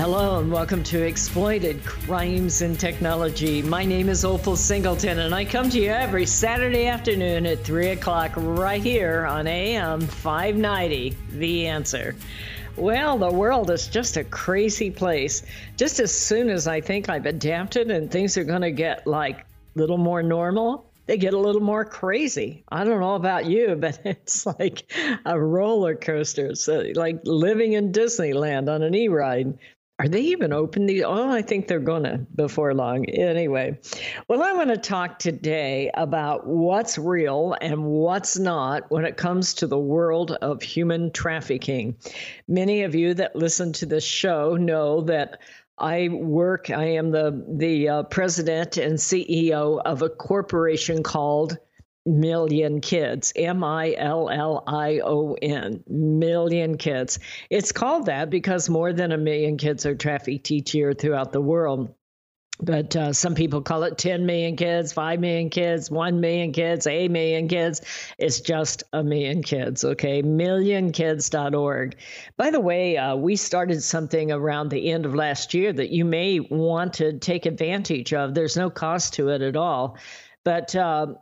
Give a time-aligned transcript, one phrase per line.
[0.00, 3.60] Hello and welcome to Exploited Crimes and Technology.
[3.60, 7.88] My name is Opal Singleton and I come to you every Saturday afternoon at 3
[7.88, 12.16] o'clock right here on AM 590, The Answer.
[12.76, 15.42] Well, the world is just a crazy place.
[15.76, 19.40] Just as soon as I think I've adapted and things are going to get like
[19.40, 19.44] a
[19.74, 22.64] little more normal, they get a little more crazy.
[22.70, 24.90] I don't know about you, but it's like
[25.26, 26.46] a roller coaster.
[26.46, 29.58] It's like living in Disneyland on an e ride.
[30.00, 30.86] Are they even open?
[30.86, 33.04] The oh, I think they're gonna before long.
[33.10, 33.78] Anyway,
[34.28, 39.52] well, I want to talk today about what's real and what's not when it comes
[39.54, 41.98] to the world of human trafficking.
[42.48, 45.42] Many of you that listen to this show know that
[45.76, 46.70] I work.
[46.70, 51.58] I am the the uh, president and CEO of a corporation called
[52.06, 57.18] million kids M I L L I O N, million kids.
[57.50, 61.40] It's called that because more than a million kids are trafficked each year throughout the
[61.40, 61.94] world.
[62.62, 66.86] But uh, some people call it 10 million kids, 5 million kids, 1 million kids,
[66.86, 67.80] a million kids.
[68.18, 70.22] It's just a million kids, okay?
[70.22, 71.96] Millionkids.org.
[72.36, 76.04] By the way, uh, we started something around the end of last year that you
[76.04, 78.34] may want to take advantage of.
[78.34, 79.96] There's no cost to it at all.
[80.44, 81.14] But uh,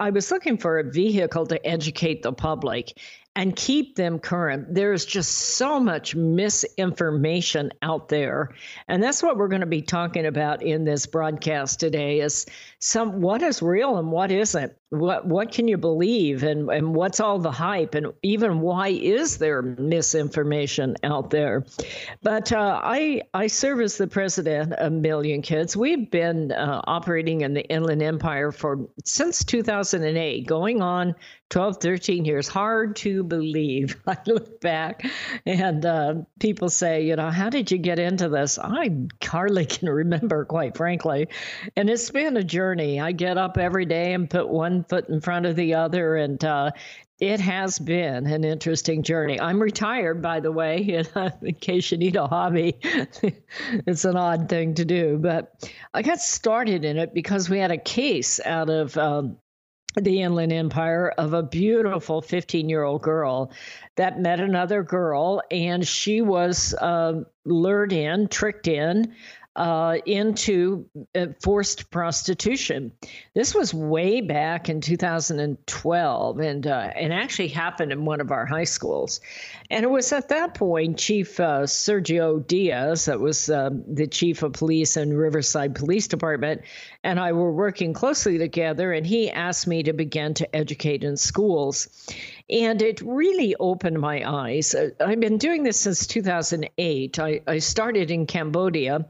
[0.00, 2.98] I was looking for a vehicle to educate the public
[3.34, 4.74] and keep them current.
[4.74, 8.50] There's just so much misinformation out there.
[8.88, 12.44] And that's what we're going to be talking about in this broadcast today is
[12.78, 14.74] some what is real and what isn't.
[14.90, 19.38] What what can you believe and, and what's all the hype and even why is
[19.38, 21.64] there misinformation out there?
[22.22, 25.74] But uh, I I serve as the president of Million Kids.
[25.74, 31.14] We've been uh, operating in the Inland Empire for since 2008, going on
[31.52, 32.48] 12, 13 years.
[32.48, 34.00] Hard to believe.
[34.06, 35.04] I look back
[35.44, 38.58] and uh, people say, you know, how did you get into this?
[38.58, 38.88] I
[39.22, 41.28] hardly can remember, quite frankly.
[41.76, 43.00] And it's been a journey.
[43.00, 46.16] I get up every day and put one foot in front of the other.
[46.16, 46.70] And uh,
[47.20, 49.38] it has been an interesting journey.
[49.38, 51.04] I'm retired, by the way,
[51.42, 52.78] in case you need a hobby.
[52.82, 57.70] it's an odd thing to do, but I got started in it because we had
[57.70, 59.36] a case out of um,
[60.00, 63.52] the Inland Empire of a beautiful 15 year old girl
[63.96, 69.14] that met another girl, and she was uh, lured in, tricked in
[69.56, 72.90] uh, into uh, forced prostitution.
[73.34, 78.46] This was way back in 2012, and uh, and actually happened in one of our
[78.46, 79.20] high schools.
[79.70, 84.42] And it was at that point Chief uh, Sergio Diaz, that was uh, the chief
[84.42, 86.62] of police in Riverside Police Department,
[87.04, 88.92] and I were working closely together.
[88.92, 91.88] And he asked me to begin to educate in schools.
[92.52, 94.74] And it really opened my eyes.
[94.74, 97.18] Uh, I've been doing this since 2008.
[97.18, 99.06] I, I started in Cambodia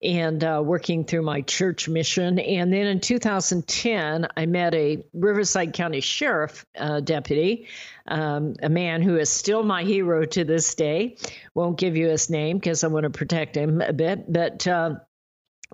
[0.00, 2.38] and uh, working through my church mission.
[2.38, 7.66] And then in 2010, I met a Riverside County Sheriff uh, deputy,
[8.06, 11.16] um, a man who is still my hero to this day.
[11.54, 14.66] Won't give you his name because I want to protect him a bit, but.
[14.66, 14.96] Uh,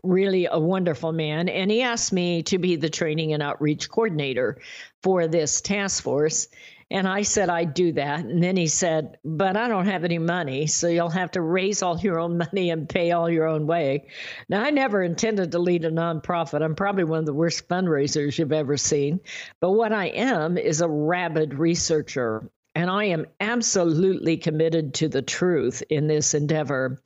[0.02, 1.50] really a wonderful man.
[1.50, 4.58] And he asked me to be the training and outreach coordinator
[5.02, 6.48] for this task force.
[6.90, 8.24] And I said I'd do that.
[8.24, 10.66] And then he said, But I don't have any money.
[10.66, 14.08] So you'll have to raise all your own money and pay all your own way.
[14.48, 16.62] Now, I never intended to lead a nonprofit.
[16.62, 19.20] I'm probably one of the worst fundraisers you've ever seen.
[19.60, 22.50] But what I am is a rabid researcher.
[22.74, 27.02] And I am absolutely committed to the truth in this endeavor.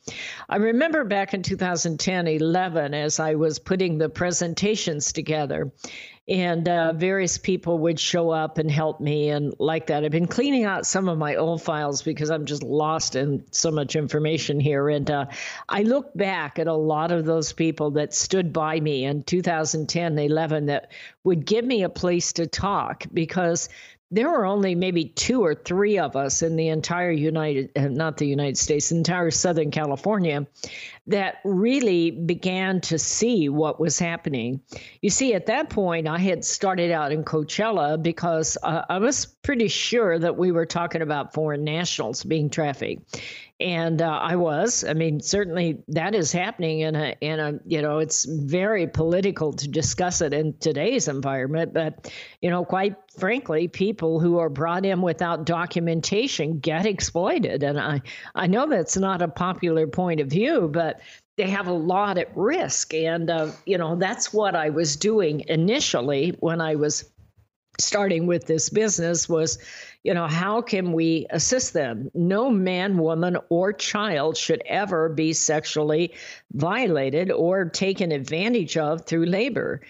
[0.46, 5.72] I remember back in 2010 11, as I was putting the presentations together,
[6.26, 10.04] and uh, various people would show up and help me and like that.
[10.04, 13.70] I've been cleaning out some of my old files because I'm just lost in so
[13.70, 14.88] much information here.
[14.88, 15.26] And uh,
[15.68, 20.18] I look back at a lot of those people that stood by me in 2010,
[20.18, 20.92] 11 that
[21.24, 23.68] would give me a place to talk because
[24.10, 28.16] there were only maybe two or three of us in the entire United, uh, not
[28.16, 30.46] the United States, entire Southern California,
[31.06, 34.60] that really began to see what was happening.
[35.02, 39.26] You see, at that point, I had started out in Coachella because uh, I was
[39.26, 43.20] pretty sure that we were talking about foreign nationals being trafficked
[43.60, 44.84] and uh, I was.
[44.84, 49.52] I mean, certainly that is happening in a in a you know it's very political
[49.52, 51.72] to discuss it in today's environment.
[51.72, 52.12] But
[52.42, 58.02] you know, quite frankly, people who are brought in without documentation get exploited, and I
[58.34, 60.93] I know that's not a popular point of view, but
[61.36, 65.44] they have a lot at risk, and uh, you know that's what I was doing
[65.48, 67.10] initially when I was
[67.80, 69.58] starting with this business was
[70.04, 72.10] you know, how can we assist them?
[72.12, 76.12] No man, woman, or child should ever be sexually
[76.52, 79.80] violated or taken advantage of through labor.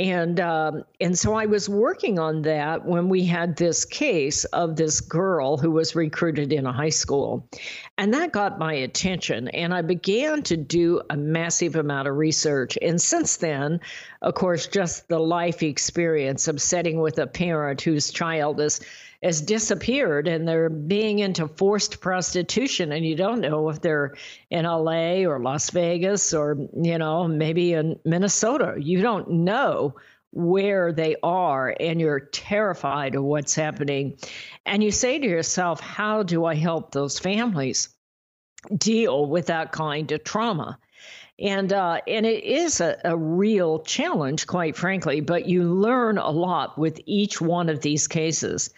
[0.00, 4.76] And um, and so I was working on that when we had this case of
[4.76, 7.46] this girl who was recruited in a high school,
[7.98, 9.48] and that got my attention.
[9.48, 12.78] And I began to do a massive amount of research.
[12.80, 13.80] And since then,
[14.22, 18.80] of course, just the life experience of sitting with a parent whose child is
[19.22, 24.14] has disappeared and they're being into forced prostitution and you don't know if they're
[24.50, 29.94] in LA or Las Vegas or you know maybe in Minnesota you don't know
[30.32, 34.16] where they are and you're terrified of what's happening
[34.64, 37.90] and you say to yourself how do I help those families
[38.76, 40.78] deal with that kind of trauma
[41.40, 45.20] and uh, and it is a, a real challenge, quite frankly.
[45.20, 48.70] But you learn a lot with each one of these cases.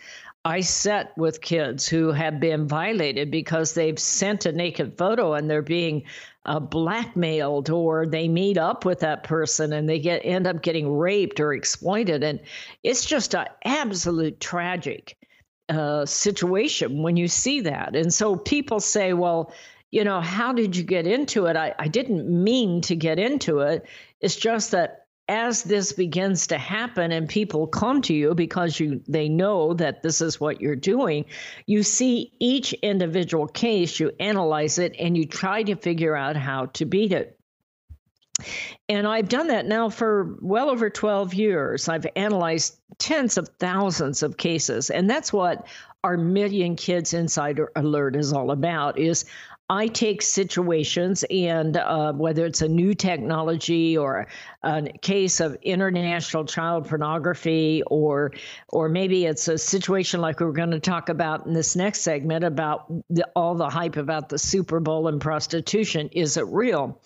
[0.44, 5.48] I sit with kids who have been violated because they've sent a naked photo and
[5.48, 6.04] they're being
[6.44, 10.92] uh, blackmailed or they meet up with that person and they get end up getting
[10.92, 12.24] raped or exploited.
[12.24, 12.40] And
[12.82, 15.16] it's just an absolute tragic
[15.68, 17.94] uh, situation when you see that.
[17.94, 19.52] And so people say well
[19.92, 21.54] you know how did you get into it?
[21.54, 23.84] I, I didn't mean to get into it.
[24.20, 29.00] It's just that as this begins to happen and people come to you because you
[29.08, 31.24] they know that this is what you're doing
[31.66, 36.66] you see each individual case you analyze it and you try to figure out how
[36.66, 37.38] to beat it
[38.88, 41.88] and I've done that now for well over 12 years.
[41.88, 45.66] I've analyzed tens of thousands of cases, and that's what
[46.02, 49.25] our Million Kids Insider Alert is all about is
[49.70, 54.26] I take situations and uh, whether it's a new technology or
[54.64, 58.32] a case of international child pornography or
[58.69, 62.44] or maybe it's a situation like we're going to talk about in this next segment
[62.44, 67.00] about the, all the hype about the Super Bowl and prostitution is it real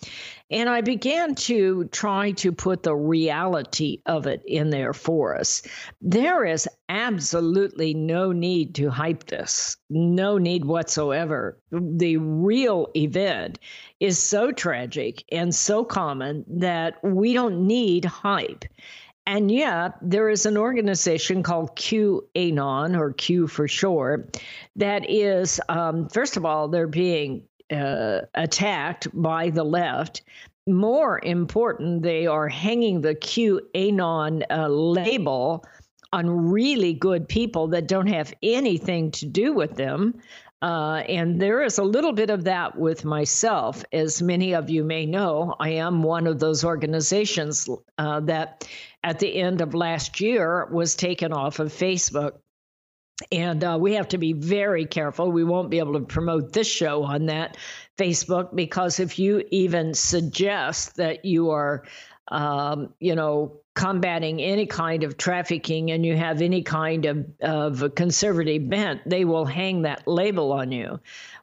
[0.50, 5.62] and I began to try to put the reality of it in there for us.
[6.00, 11.58] There is absolutely no need to hype this, no need whatsoever.
[11.72, 13.58] The real event
[13.98, 18.64] is so tragic and so common that we don't need hype.
[19.26, 24.40] And yet, there is an organization called QAnon, or Q for short,
[24.76, 30.22] that is, um, first of all, they're being uh, attacked by the left.
[30.68, 35.64] More important, they are hanging the QAnon uh, label
[36.12, 40.14] on really good people that don't have anything to do with them.
[40.62, 43.84] Uh, and there is a little bit of that with myself.
[43.92, 47.68] As many of you may know, I am one of those organizations
[47.98, 48.66] uh, that
[49.04, 52.38] at the end of last year was taken off of Facebook
[53.32, 55.30] and uh, we have to be very careful.
[55.30, 57.56] We won't be able to promote this show on that
[57.96, 61.84] Facebook because if you even suggest that you are,
[62.28, 67.94] um, you know, combating any kind of trafficking and you have any kind of, of
[67.94, 70.98] conservative bent, they will hang that label on you.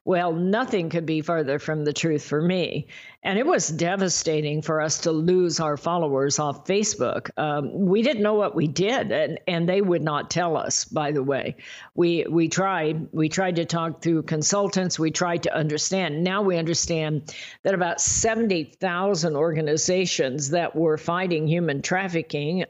[0.06, 2.88] Well, nothing could be further from the truth for me.
[3.26, 7.30] And it was devastating for us to lose our followers off Facebook.
[7.38, 11.14] Um, we didn't know what we did, and, and they would not tell us, by
[11.14, 11.56] the way.
[11.96, 13.08] We, we tried.
[13.14, 15.00] We tried to talk through consultants.
[15.00, 16.22] We tried to understand.
[16.22, 22.23] Now we understand that about 70,000 organizations that were fighting human trafficking,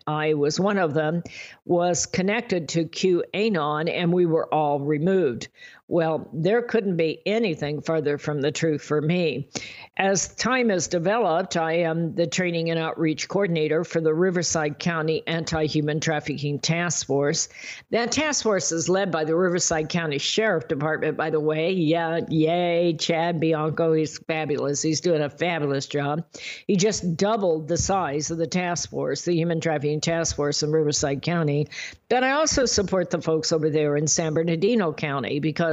[0.08, 1.24] I was one of them,
[1.66, 5.50] was connected to QAnon, and we were all removed.
[5.90, 9.50] Well, there couldn't be anything further from the truth for me.
[9.98, 15.24] As time has developed, I am the training and outreach coordinator for the Riverside County
[15.28, 17.50] Anti Human Trafficking Task Force.
[17.92, 21.74] That task force is led by the Riverside County Sheriff Department, by the way.
[21.74, 23.92] Yeah, yay, Chad Bianco.
[23.92, 24.82] He's fabulous.
[24.82, 26.26] He's doing a fabulous job.
[26.66, 30.72] He just doubled the size of the task force, the Human Trafficking Task Force in
[30.72, 31.68] Riverside County.
[32.08, 35.73] But I also support the folks over there in San Bernardino County because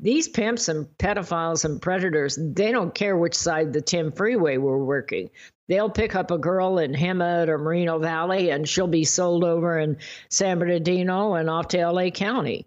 [0.00, 4.78] these pimps and pedophiles and predators, they don't care which side the 10 freeway we're
[4.78, 5.30] working.
[5.68, 9.78] They'll pick up a girl in Hemet or Moreno Valley and she'll be sold over
[9.78, 9.96] in
[10.28, 12.66] San Bernardino and off to LA County.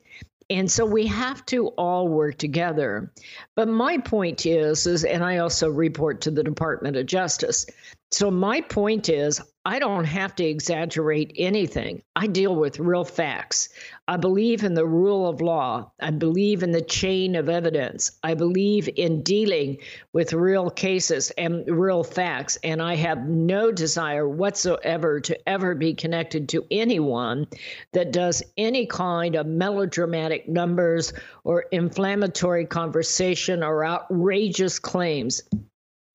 [0.50, 3.12] And so we have to all work together.
[3.55, 7.65] But my point is, is and I also report to the Department of Justice.
[8.12, 12.01] So my point is I don't have to exaggerate anything.
[12.15, 13.67] I deal with real facts.
[14.07, 15.91] I believe in the rule of law.
[16.00, 18.12] I believe in the chain of evidence.
[18.24, 19.79] I believe in dealing
[20.13, 22.57] with real cases and real facts.
[22.63, 27.45] And I have no desire whatsoever to ever be connected to anyone
[27.91, 31.12] that does any kind of melodramatic numbers
[31.43, 35.41] or inflammatory conversation or outrageous claims.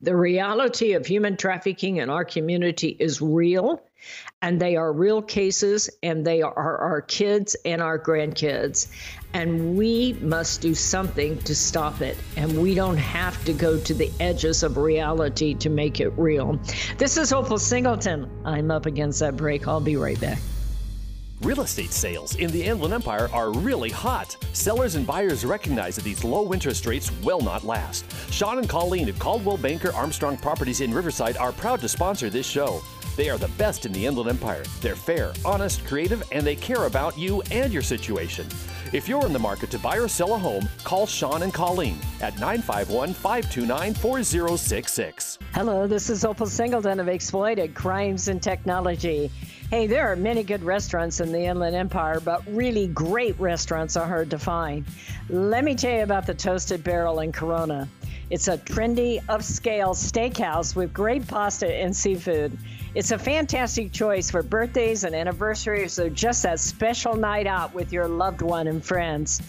[0.02, 3.80] The reality of human trafficking in our community is real,
[4.42, 8.88] and they are real cases, and they are our kids and our grandkids.
[9.32, 12.16] And we must do something to stop it.
[12.37, 16.59] And we don't have to go to the edges of reality to make it real.
[16.99, 18.28] This is Opal Singleton.
[18.44, 19.68] I'm up against that break.
[19.68, 20.40] I'll be right back.
[21.43, 24.37] Real estate sales in the Inland Empire are really hot.
[24.53, 28.05] Sellers and buyers recognize that these low interest rates will not last.
[28.31, 32.47] Sean and Colleen at Coldwell Banker Armstrong Properties in Riverside are proud to sponsor this
[32.47, 32.81] show.
[33.17, 34.63] They are the best in the Inland Empire.
[34.81, 38.47] They're fair, honest, creative, and they care about you and your situation.
[38.93, 41.99] If you're in the market to buy or sell a home, call Sean and Colleen
[42.21, 45.39] at 951 529 4066.
[45.55, 49.31] Hello, this is Opal Singleton of Exploited Crimes and Technology.
[49.73, 54.07] Hey, there are many good restaurants in the Inland Empire, but really great restaurants are
[54.07, 54.85] hard to find.
[55.31, 57.88] Let me tell you about the Toasted Barrel in Corona.
[58.29, 62.55] It's a trendy, upscale steakhouse with great pasta and seafood.
[62.95, 67.95] It's a fantastic choice for birthdays and anniversaries or just that special night out with
[67.95, 69.41] your loved one and friends.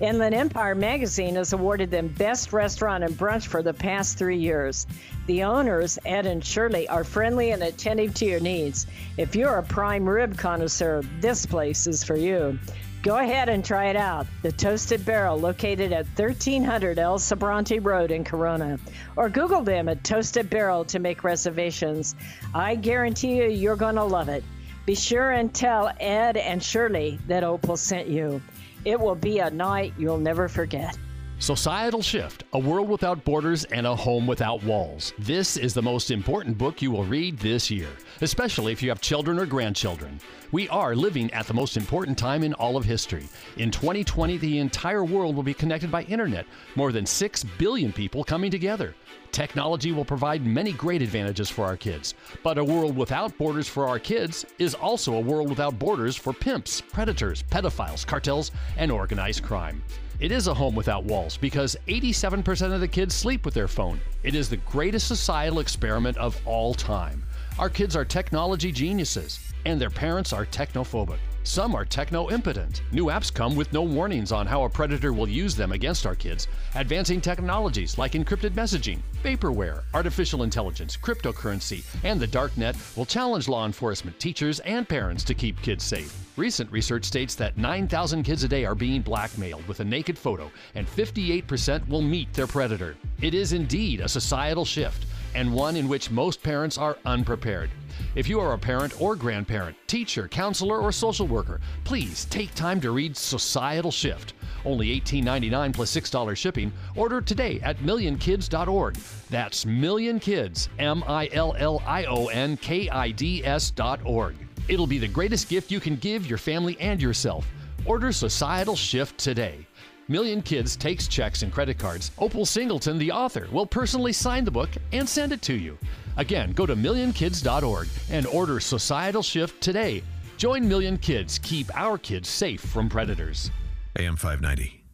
[0.00, 4.86] Inland Empire magazine has awarded them Best Restaurant and Brunch for the past three years.
[5.26, 8.86] The owners, Ed and Shirley, are friendly and attentive to your needs.
[9.16, 12.60] If you're a prime rib connoisseur, this place is for you.
[13.02, 14.28] Go ahead and try it out.
[14.42, 18.78] The Toasted Barrel, located at 1300 El Sobrante Road in Corona.
[19.16, 22.14] Or Google them at Toasted Barrel to make reservations.
[22.54, 24.44] I guarantee you, you're going to love it.
[24.86, 28.40] Be sure and tell Ed and Shirley that Opal sent you.
[28.88, 30.96] It will be a night you'll never forget.
[31.40, 35.12] Societal Shift A World Without Borders and a Home Without Walls.
[35.18, 37.90] This is the most important book you will read this year,
[38.22, 40.18] especially if you have children or grandchildren.
[40.52, 43.28] We are living at the most important time in all of history.
[43.58, 48.24] In 2020, the entire world will be connected by internet, more than 6 billion people
[48.24, 48.94] coming together.
[49.32, 53.86] Technology will provide many great advantages for our kids, but a world without borders for
[53.86, 59.42] our kids is also a world without borders for pimps, predators, pedophiles, cartels, and organized
[59.42, 59.82] crime.
[60.20, 64.00] It is a home without walls because 87% of the kids sleep with their phone.
[64.24, 67.22] It is the greatest societal experiment of all time.
[67.58, 71.18] Our kids are technology geniuses, and their parents are technophobic.
[71.44, 72.82] Some are techno impotent.
[72.92, 76.14] New apps come with no warnings on how a predator will use them against our
[76.14, 76.46] kids.
[76.74, 83.48] Advancing technologies like encrypted messaging, vaporware, artificial intelligence, cryptocurrency, and the dark net will challenge
[83.48, 86.14] law enforcement, teachers, and parents to keep kids safe.
[86.36, 90.50] Recent research states that 9,000 kids a day are being blackmailed with a naked photo,
[90.74, 92.94] and 58% will meet their predator.
[93.22, 97.70] It is indeed a societal shift, and one in which most parents are unprepared.
[98.14, 102.80] If you are a parent or grandparent, teacher, counselor, or social worker, please take time
[102.80, 104.34] to read Societal Shift.
[104.64, 106.72] Only $18.99 plus $6 shipping.
[106.96, 108.96] Order today at millionkids.org.
[109.30, 114.34] That's millionkids, M I L L I O N K I D S.org.
[114.68, 117.46] It'll be the greatest gift you can give your family and yourself.
[117.86, 119.66] Order Societal Shift today.
[120.08, 122.12] Million Kids takes checks and credit cards.
[122.18, 125.78] Opal Singleton, the author, will personally sign the book and send it to you.
[126.18, 130.02] Again, go to millionkids.org and order Societal Shift today.
[130.36, 131.38] Join Million Kids.
[131.38, 133.52] Keep our kids safe from predators.
[133.98, 134.84] AM 590.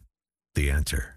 [0.53, 1.15] The answer.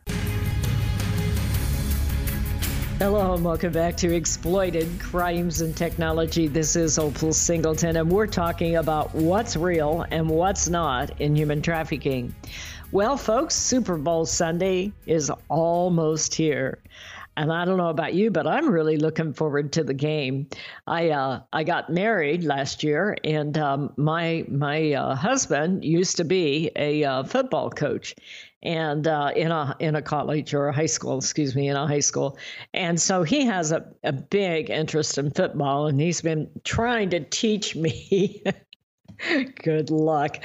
[2.98, 6.48] Hello and welcome back to Exploited Crimes and Technology.
[6.48, 11.62] This is Opal Singleton, and we're talking about what's real and what's not in human
[11.62, 12.34] trafficking.
[12.90, 16.78] Well, folks, Super Bowl Sunday is almost here.
[17.38, 20.49] And I don't know about you, but I'm really looking forward to the game.
[20.88, 26.25] I uh, I got married last year, and um, my my uh, husband used to
[26.25, 28.16] be a uh, football coach,
[28.64, 31.87] and uh, in a in a college or a high school, excuse me, in a
[31.87, 32.37] high school,
[32.75, 37.21] and so he has a, a big interest in football, and he's been trying to
[37.21, 38.42] teach me.
[39.62, 40.45] Good luck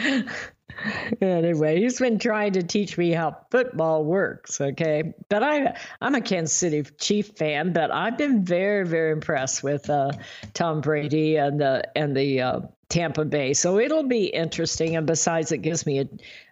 [1.22, 4.60] anyway, he's been trying to teach me how football works.
[4.60, 9.64] Okay, but I I'm a Kansas City Chief fan, but I've been very very impressed
[9.64, 10.12] with uh,
[10.54, 12.60] Tom Brady and the and the uh,
[12.94, 13.54] Tampa Bay.
[13.54, 14.96] So it'll be interesting.
[14.96, 16.08] And besides, it gives me a,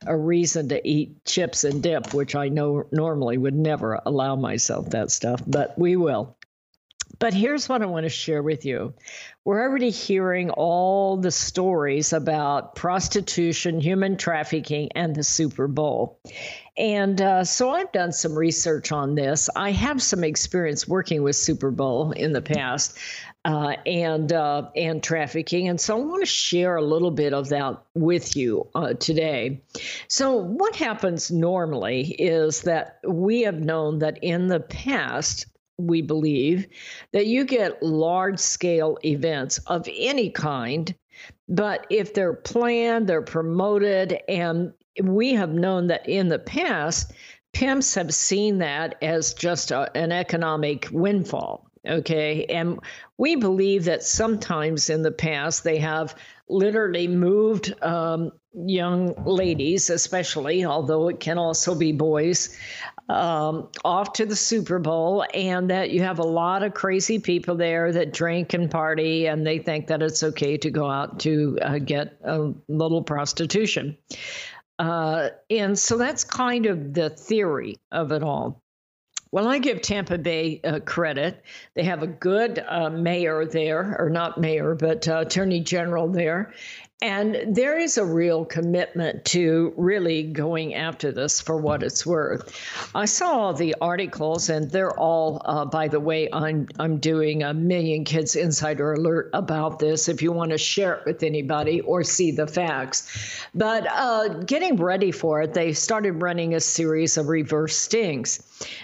[0.08, 4.90] a reason to eat chips and dip, which I know normally would never allow myself
[4.90, 6.36] that stuff, but we will.
[7.20, 8.94] But here's what I want to share with you.
[9.44, 16.20] We're already hearing all the stories about prostitution, human trafficking, and the Super Bowl.
[16.77, 19.50] And uh, so I've done some research on this.
[19.56, 22.98] I have some experience working with Super Bowl in the past
[23.44, 27.50] uh, and uh, and trafficking, and so I want to share a little bit of
[27.50, 29.62] that with you uh, today.
[30.08, 35.48] So what happens normally is that we have known that in the past
[35.88, 36.68] we believe
[37.12, 40.96] that you get large scale events of any kind
[41.48, 47.14] but if they're planned they're promoted and we have known that in the past,
[47.54, 51.68] pimps have seen that as just a, an economic windfall.
[51.88, 52.46] Okay.
[52.46, 52.80] And
[53.18, 56.16] we believe that sometimes in the past they have
[56.48, 62.56] literally moved um, young ladies, especially, although it can also be boys,
[63.12, 67.56] um, off to the Super Bowl, and that you have a lot of crazy people
[67.56, 71.58] there that drink and party, and they think that it's okay to go out to
[71.62, 73.98] uh, get a little prostitution.
[74.80, 78.62] Uh, and so that's kind of the theory of it all.
[79.32, 81.44] Well, I give Tampa Bay uh, credit.
[81.74, 86.53] They have a good uh, mayor there, or not mayor, but uh, attorney general there.
[87.01, 92.55] And there is a real commitment to really going after this for what it's worth.
[92.93, 97.41] I saw all the articles, and they're all, uh, by the way, I'm I'm doing
[97.41, 100.10] a Million Kids Insider Alert about this.
[100.10, 103.08] If you want to share it with anybody or see the facts,
[103.55, 108.43] but uh, getting ready for it, they started running a series of reverse stings.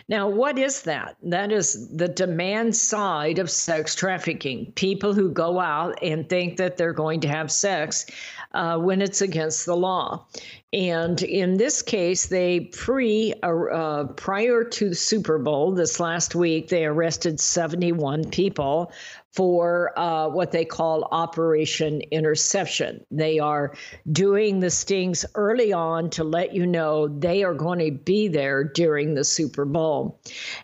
[0.10, 1.18] Now, what is that?
[1.24, 4.72] That is the demand side of sex trafficking.
[4.74, 8.06] People who go out and think that they're going to have sex
[8.54, 10.26] uh, when it's against the law.
[10.74, 16.36] And in this case, they pre uh, uh, prior to the Super Bowl this last
[16.36, 18.92] week, they arrested 71 people
[19.38, 23.06] for uh, what they call Operation Interception.
[23.12, 23.76] They are
[24.12, 28.64] doing the stings early on to let you know they are going to be there
[28.64, 30.20] during the Super Bowl.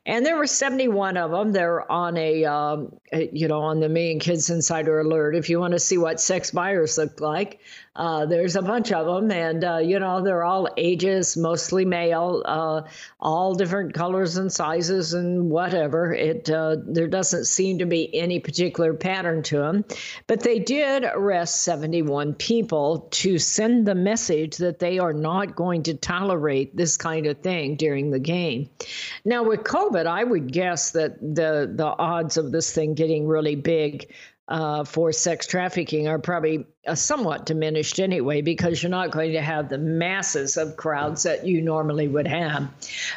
[0.07, 1.51] And there were 71 of them.
[1.51, 5.35] They're on a, um, you know, on the Million Kids Insider Alert.
[5.35, 7.59] If you want to see what sex buyers look like,
[7.95, 12.41] uh, there's a bunch of them, and uh, you know they're all ages, mostly male,
[12.45, 12.81] uh,
[13.19, 16.11] all different colors and sizes and whatever.
[16.11, 19.85] It uh, there doesn't seem to be any particular pattern to them,
[20.25, 25.83] but they did arrest 71 people to send the message that they are not going
[25.83, 28.69] to tolerate this kind of thing during the game.
[29.23, 33.55] Now with COVID, I would guess that the the odds of this thing getting really
[33.55, 34.11] big
[34.47, 39.41] uh, for sex trafficking are probably uh, somewhat diminished anyway because you're not going to
[39.41, 42.67] have the masses of crowds that you normally would have.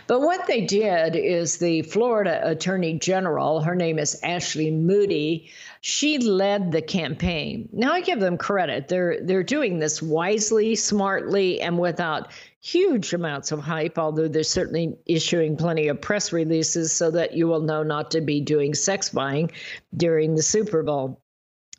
[0.07, 5.51] But what they did is the Florida Attorney General, her name is Ashley Moody,
[5.87, 7.69] she led the campaign.
[7.73, 8.89] Now I give them credit.
[8.89, 14.97] They're they're doing this wisely, smartly, and without huge amounts of hype, although they're certainly
[15.07, 19.11] issuing plenty of press releases so that you will know not to be doing sex
[19.11, 19.53] buying
[19.97, 21.23] during the Super Bowl.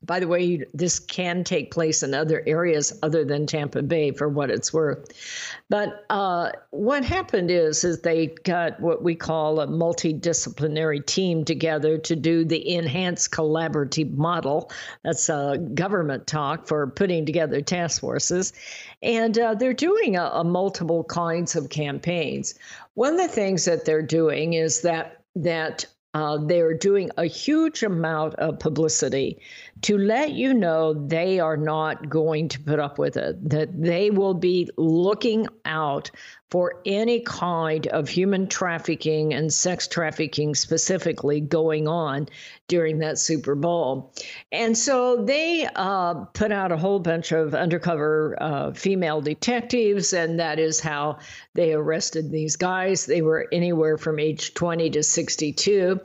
[0.07, 4.29] By the way, this can take place in other areas other than Tampa Bay, for
[4.29, 5.09] what it's worth.
[5.69, 11.97] But uh, what happened is, is they got what we call a multidisciplinary team together
[11.99, 14.71] to do the enhanced collaborative model.
[15.03, 18.53] That's a government talk for putting together task forces,
[19.01, 22.55] and uh, they're doing a, a multiple kinds of campaigns.
[22.93, 27.83] One of the things that they're doing is that that uh, they're doing a huge
[27.83, 29.39] amount of publicity
[29.81, 34.09] to let you know they are not going to put up with it, that they
[34.09, 36.11] will be looking out
[36.49, 42.27] for any kind of human trafficking and sex trafficking specifically going on
[42.69, 44.13] during that Super Bowl.
[44.51, 50.39] And so they uh, put out a whole bunch of undercover uh, female detectives, and
[50.39, 51.19] that is how
[51.53, 53.05] they arrested these guys.
[53.05, 55.99] They were anywhere from age 20 to 62.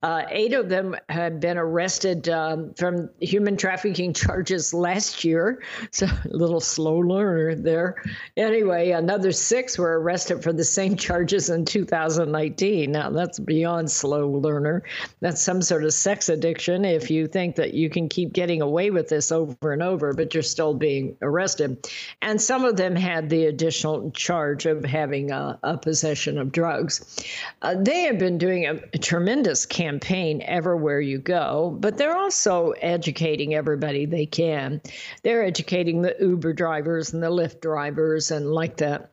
[0.00, 5.60] Uh, eight of them had been arrested um, from human trafficking charges last year.
[5.90, 7.96] So a little slow learner there.
[8.36, 12.92] Anyway, another six were arrested for the same charges in 2019.
[12.92, 14.84] Now that's beyond slow learner.
[15.20, 18.90] That's some sort of sex addiction if you think that you can keep getting away
[18.90, 21.88] with this over and over, but you're still being arrested.
[22.22, 27.24] And some of them had the additional charge of having a, a possession of drugs.
[27.62, 32.16] Uh, they have been doing a, a tremendous campaign campaign everywhere you go, but they're
[32.16, 34.82] also educating everybody they can.
[35.22, 39.12] They're educating the Uber drivers and the Lyft drivers and like that.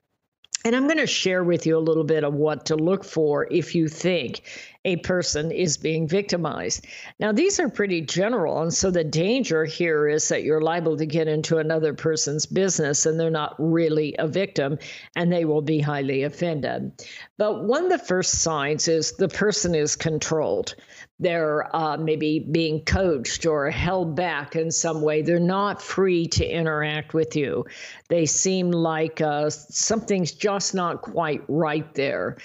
[0.66, 3.48] And I'm going to share with you a little bit of what to look for
[3.50, 4.42] if you think
[4.86, 6.86] a person is being victimized.
[7.20, 11.06] Now, these are pretty general, and so the danger here is that you're liable to
[11.06, 14.78] get into another person's business and they're not really a victim
[15.16, 16.92] and they will be highly offended.
[17.38, 20.76] But one of the first signs is the person is controlled.
[21.20, 25.22] They're uh, maybe being coached or held back in some way.
[25.22, 27.66] They're not free to interact with you.
[28.10, 32.38] They seem like uh, something's just not quite right there.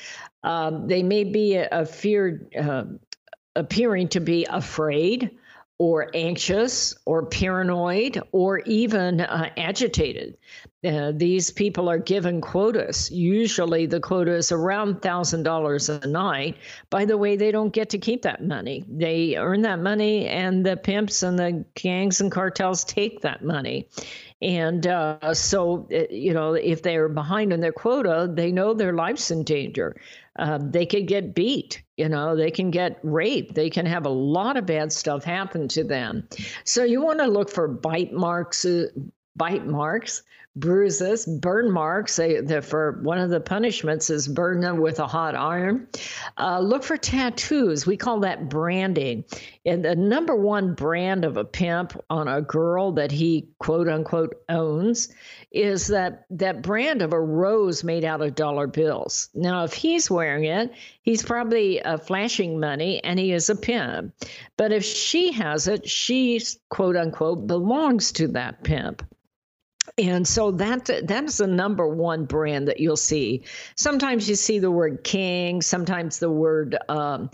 [0.43, 2.85] Um, they may be a, a fear, uh,
[3.57, 5.39] appearing to be afraid
[5.81, 10.37] or anxious or paranoid or even uh, agitated.
[10.85, 13.11] Uh, these people are given quotas.
[13.11, 16.59] Usually the quota is around $1,000 a night.
[16.91, 18.85] By the way, they don't get to keep that money.
[18.89, 23.89] They earn that money, and the pimps and the gangs and cartels take that money.
[24.43, 28.95] And uh, so, uh, you know, if they're behind on their quota, they know their
[28.95, 29.97] life's in danger.
[30.41, 34.11] Uh, they could get beat, you know, they can get raped, they can have a
[34.11, 36.27] lot of bad stuff happen to them.
[36.65, 38.87] So you want to look for bite marks, uh,
[39.37, 40.23] bite marks
[40.57, 42.17] bruises, burn marks.
[42.17, 45.89] They, for one of the punishments is burn them with a hot iron.
[46.37, 47.87] Uh, look for tattoos.
[47.87, 49.25] We call that branding.
[49.65, 54.43] And the number one brand of a pimp on a girl that he quote unquote
[54.49, 55.09] owns
[55.53, 59.29] is that that brand of a rose made out of dollar bills.
[59.35, 64.15] Now, if he's wearing it, he's probably uh, flashing money and he is a pimp.
[64.57, 69.03] But if she has it, she quote unquote belongs to that pimp.
[69.99, 73.43] And so that that is the number one brand that you'll see.
[73.77, 77.31] Sometimes you see the word king, sometimes the word um,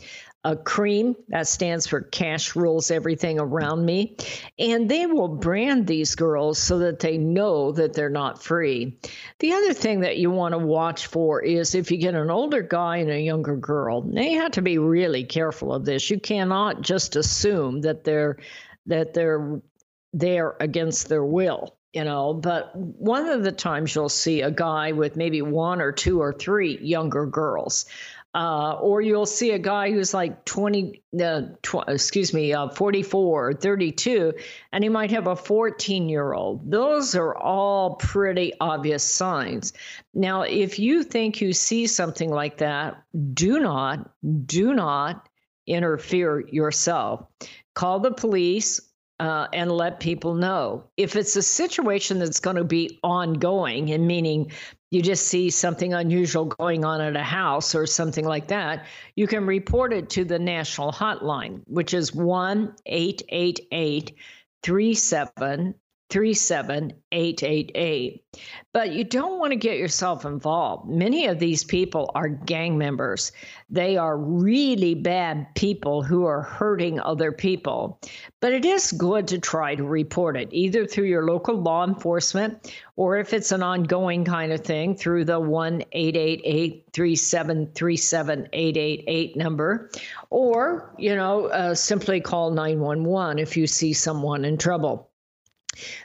[0.55, 4.17] cream that stands for cash rules everything around me.
[4.59, 8.97] And they will brand these girls so that they know that they're not free.
[9.41, 12.63] The other thing that you want to watch for is if you get an older
[12.63, 16.11] guy and a younger girl they have to be really careful of this.
[16.11, 18.39] You cannot just assume that they're
[18.87, 19.61] that they're
[20.13, 24.93] there against their will you know but one of the times you'll see a guy
[24.93, 27.87] with maybe one or two or three younger girls
[28.35, 33.49] uh, or you'll see a guy who's like 20 uh, tw- excuse me uh, 44
[33.49, 34.35] or 32
[34.73, 39.73] and he might have a 14 year old those are all pretty obvious signs.
[40.13, 44.11] Now if you think you see something like that do not
[44.45, 45.31] do not
[45.67, 47.27] interfere yourself.
[47.75, 48.81] Call the police
[49.19, 50.85] uh, and let people know.
[50.97, 54.53] If it's a situation that's going to be ongoing, and meaning
[54.91, 59.27] you just see something unusual going on at a house or something like that, you
[59.27, 64.15] can report it to the national hotline, which is 1 888
[64.63, 65.75] 37
[66.11, 68.23] 37888.
[68.73, 70.89] But you don't want to get yourself involved.
[70.89, 73.33] Many of these people are gang members.
[73.71, 77.99] They are really bad people who are hurting other people.
[78.41, 82.73] But it is good to try to report it, either through your local law enforcement
[82.97, 89.91] or if it's an ongoing kind of thing, through the 1 888 3737 number,
[90.31, 95.11] or, you know, uh, simply call 911 if you see someone in trouble.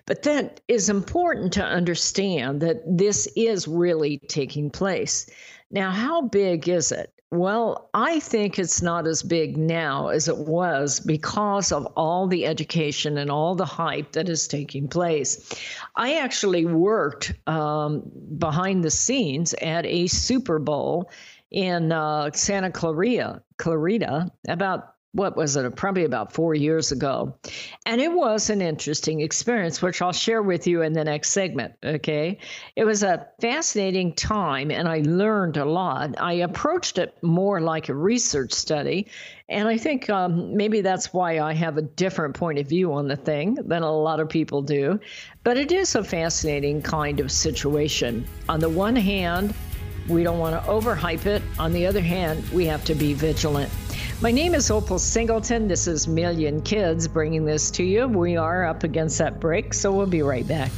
[0.06, 5.30] But that is important to understand that this is really taking place.
[5.72, 7.14] Now, how big is it?
[7.32, 12.46] Well, I think it's not as big now as it was because of all the
[12.46, 15.50] education and all the hype that is taking place.
[15.96, 18.04] I actually worked um,
[18.38, 21.10] behind the scenes at a Super Bowl
[21.52, 27.36] in uh, Santa Clarita, Clarita about what was it, probably about four years ago.
[27.86, 31.74] And it was an interesting experience, which I'll share with you in the next segment.
[31.84, 32.38] Okay.
[32.76, 36.16] It was a fascinating time, and I learned a lot.
[36.20, 39.08] I approached it more like a research study.
[39.50, 43.10] And I think um, maybe that's why I have a different point of view on
[43.10, 44.98] the thing than a lot of people do.
[45.44, 48.26] But it is a fascinating kind of situation.
[48.48, 49.54] On the one hand,
[50.08, 51.42] we don't want to overhype it.
[51.60, 53.70] On the other hand, we have to be vigilant.
[54.22, 55.68] My name is Opal Singleton.
[55.68, 58.08] This is Million Kids bringing this to you.
[58.08, 60.72] We are up against that break, so we'll be right back.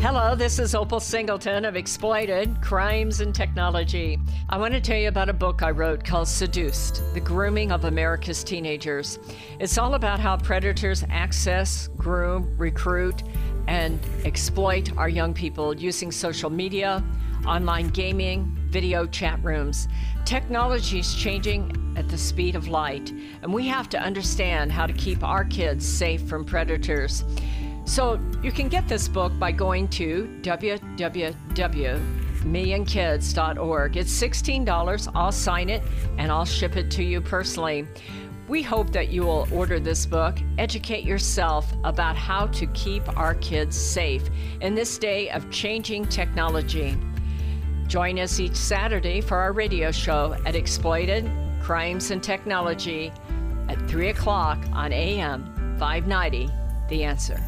[0.00, 4.20] Hello, this is Opal Singleton of Exploited Crimes and Technology.
[4.48, 7.86] I want to tell you about a book I wrote called Seduced The Grooming of
[7.86, 9.18] America's Teenagers.
[9.58, 13.24] It's all about how predators access, groom, recruit,
[13.66, 17.02] and exploit our young people using social media,
[17.48, 19.88] online gaming, video chat rooms.
[20.24, 24.92] Technology is changing at the speed of light, and we have to understand how to
[24.92, 27.24] keep our kids safe from predators.
[27.84, 33.96] So you can get this book by going to www millionkids.org.
[33.96, 35.12] It's $16.
[35.14, 35.82] I'll sign it
[36.18, 37.88] and I'll ship it to you personally.
[38.48, 43.34] We hope that you will order this book, educate yourself about how to keep our
[43.36, 44.28] kids safe
[44.60, 46.98] in this day of changing technology.
[47.86, 51.30] Join us each Saturday for our radio show at Exploited
[51.62, 53.12] Crimes and Technology
[53.68, 55.44] at 3 o'clock on AM
[55.78, 56.48] 590.
[56.88, 57.42] The answer.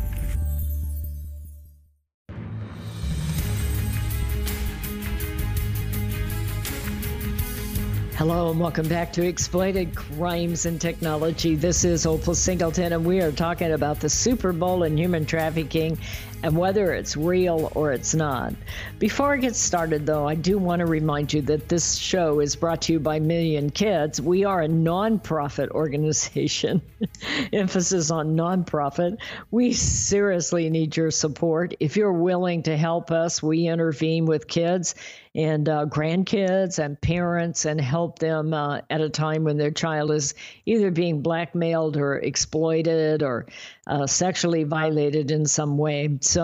[8.16, 11.54] Hello and welcome back to Exploited Crimes and Technology.
[11.54, 15.98] This is Opal Singleton, and we are talking about the Super Bowl and human trafficking
[16.42, 18.54] and whether it's real or it's not.
[18.98, 22.56] Before I get started, though, I do want to remind you that this show is
[22.56, 24.20] brought to you by Million Kids.
[24.20, 26.82] We are a nonprofit organization,
[27.52, 29.18] emphasis on nonprofit.
[29.50, 31.74] We seriously need your support.
[31.80, 34.94] If you're willing to help us, we intervene with kids
[35.34, 40.10] and uh, grandkids and parents and help them uh, at a time when their child
[40.10, 40.32] is
[40.64, 43.44] either being blackmailed or exploited or
[43.86, 46.18] uh, sexually violated in some way.
[46.22, 46.35] So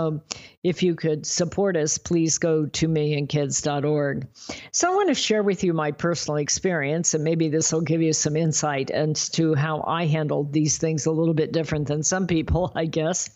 [0.63, 4.27] if you could support us, please go to millionkids.org.
[4.71, 8.03] So I want to share with you my personal experience, and maybe this will give
[8.03, 12.03] you some insight as to how I handled these things a little bit different than
[12.03, 13.31] some people, I guess.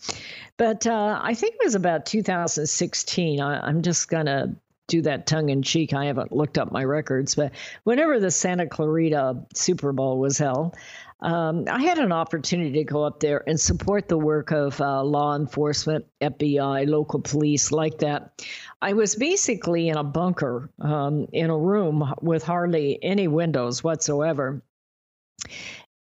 [0.57, 3.41] But uh, I think it was about 2016.
[3.41, 5.93] I, I'm just going to do that tongue in cheek.
[5.93, 7.53] I haven't looked up my records, but
[7.85, 10.77] whenever the Santa Clarita Super Bowl was held,
[11.21, 15.03] um, I had an opportunity to go up there and support the work of uh,
[15.03, 18.45] law enforcement, FBI, local police, like that.
[18.83, 24.63] I was basically in a bunker um, in a room with hardly any windows whatsoever.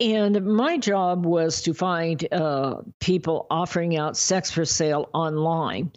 [0.02, 5.94] And my job was to find uh, people offering out sex for sale online.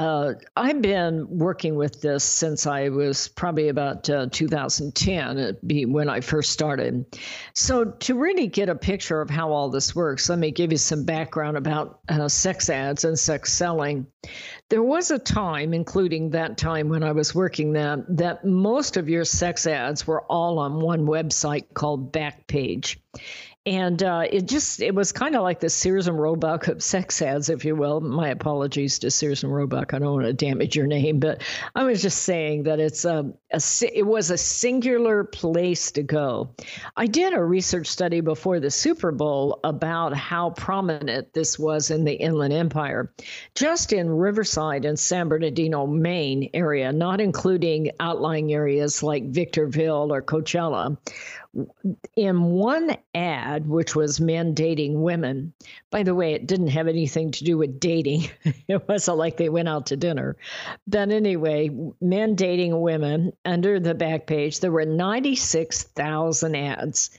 [0.00, 6.08] Uh, I've been working with this since I was probably about uh, 2010, be when
[6.08, 7.04] I first started.
[7.52, 10.78] So, to really get a picture of how all this works, let me give you
[10.78, 14.06] some background about uh, sex ads and sex selling.
[14.70, 19.10] There was a time, including that time when I was working that, that most of
[19.10, 22.96] your sex ads were all on one website called Backpage
[23.66, 27.20] and uh, it just it was kind of like the Sears and Roebuck of sex
[27.20, 28.00] ads, if you will.
[28.00, 29.92] My apologies to Sears and Roebuck.
[29.92, 31.42] I don't want to damage your name, but
[31.74, 33.60] I was just saying that it's a, a
[33.92, 36.54] it was a singular place to go.
[36.96, 42.04] I did a research study before the Super Bowl about how prominent this was in
[42.04, 43.12] the Inland Empire,
[43.54, 50.22] just in Riverside and San Bernardino, main area, not including outlying areas like Victorville or
[50.22, 50.96] Coachella
[52.16, 55.52] in one ad, which was men dating women,
[55.90, 58.30] by the way, it didn't have anything to do with dating.
[58.68, 60.36] it wasn't like they went out to dinner.
[60.86, 67.10] But anyway, men dating women under the Backpage, there were 96,000 ads.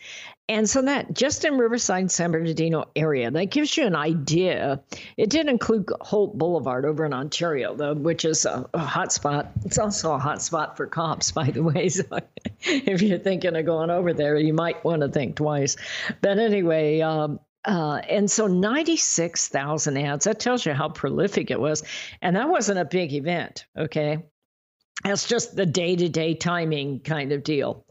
[0.52, 4.82] And so that just in Riverside, San Bernardino area, that gives you an idea.
[5.16, 9.50] It did include Holt Boulevard over in Ontario, though, which is a, a hot spot.
[9.64, 11.90] It's also a hot spot for cops, by the way.
[12.02, 12.20] So
[12.64, 15.78] if you're thinking of going over there, you might want to think twice.
[16.20, 21.84] But anyway, um, uh, and so 96,000 ads, that tells you how prolific it was.
[22.22, 24.20] And that wasn't a big event, okay?
[25.04, 27.86] That's just the day to day timing kind of deal.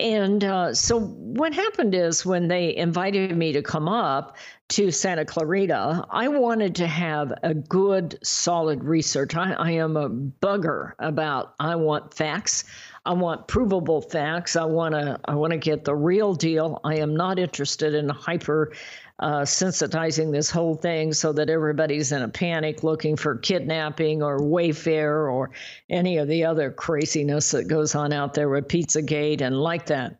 [0.00, 4.36] And uh, so what happened is when they invited me to come up
[4.70, 9.34] to Santa Clarita, I wanted to have a good, solid research.
[9.34, 12.64] I, I am a bugger about I want facts.
[13.04, 14.54] I want provable facts.
[14.54, 16.80] I want to I want to get the real deal.
[16.84, 18.72] I am not interested in hyper
[19.18, 24.38] uh, sensitizing this whole thing so that everybody's in a panic looking for kidnapping or
[24.38, 25.50] Wayfair or
[25.90, 30.16] any of the other craziness that goes on out there with Pizzagate and like that.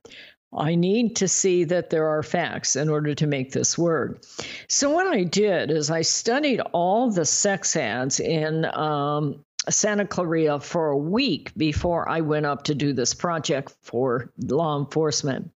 [0.56, 4.22] I need to see that there are facts in order to make this work.
[4.68, 10.60] So, what I did is I studied all the sex ads in um, Santa Clarita
[10.60, 15.50] for a week before I went up to do this project for law enforcement.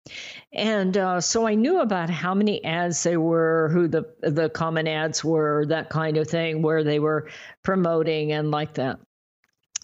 [0.51, 4.87] And uh, so I knew about how many ads they were, who the the common
[4.87, 7.29] ads were, that kind of thing, where they were
[7.63, 8.99] promoting and like that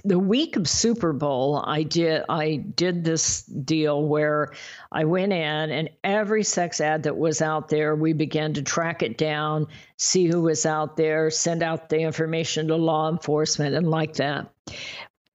[0.03, 4.53] the week of Super Bowl, I did I did this deal where
[4.91, 9.01] I went in and every sex ad that was out there, we began to track
[9.01, 13.89] it down, see who was out there, send out the information to law enforcement and
[13.89, 14.51] like that.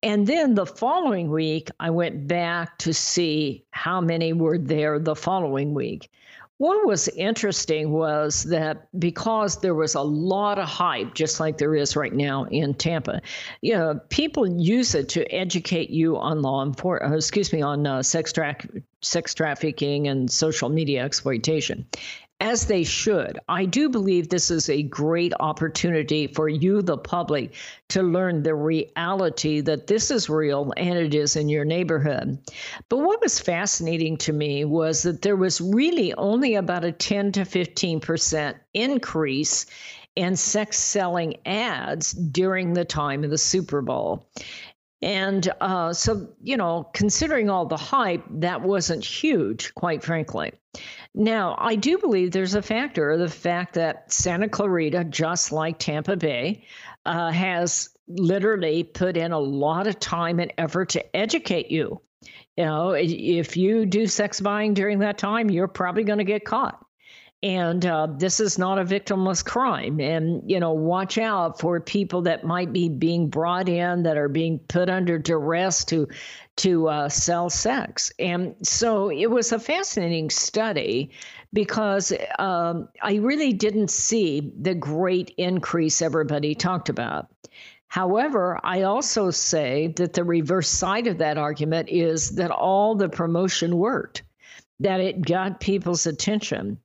[0.02, 5.14] And then the following week, I went back to see how many were there the
[5.14, 6.10] following week.
[6.62, 11.74] What was interesting was that because there was a lot of hype, just like there
[11.74, 13.20] is right now in Tampa,
[13.62, 17.84] you know, people use it to educate you on law enforcement, uh, excuse me, on
[17.84, 18.56] uh, sex, tra-
[19.00, 21.84] sex trafficking and social media exploitation
[22.42, 23.38] as they should.
[23.48, 27.54] I do believe this is a great opportunity for you, the public,
[27.90, 32.36] to learn the reality that this is real and it is in your neighborhood.
[32.88, 37.30] But what was fascinating to me was that there was really only about a 10
[37.32, 39.66] to 15% increase
[40.16, 44.28] in sex selling ads during the time of the Super Bowl.
[45.02, 50.52] And uh, so, you know, considering all the hype, that wasn't huge, quite frankly.
[51.14, 56.16] Now, I do believe there's a factor the fact that Santa Clarita, just like Tampa
[56.16, 56.64] Bay,
[57.04, 62.00] uh, has literally put in a lot of time and effort to educate you.
[62.56, 66.44] You know, if you do sex buying during that time, you're probably going to get
[66.44, 66.84] caught
[67.42, 69.98] and uh, this is not a victimless crime.
[70.00, 74.28] And you know watch out for people that might be being brought in that are
[74.28, 76.08] being put under duress to
[76.56, 78.12] to uh, sell sex.
[78.18, 81.10] And so it was a fascinating study
[81.54, 87.28] because um, i really didn't see the great increase everybody talked about.
[87.88, 93.10] However, I also say that the reverse side of that argument is that all the
[93.10, 94.22] promotion worked
[94.82, 96.78] that it got people's attention.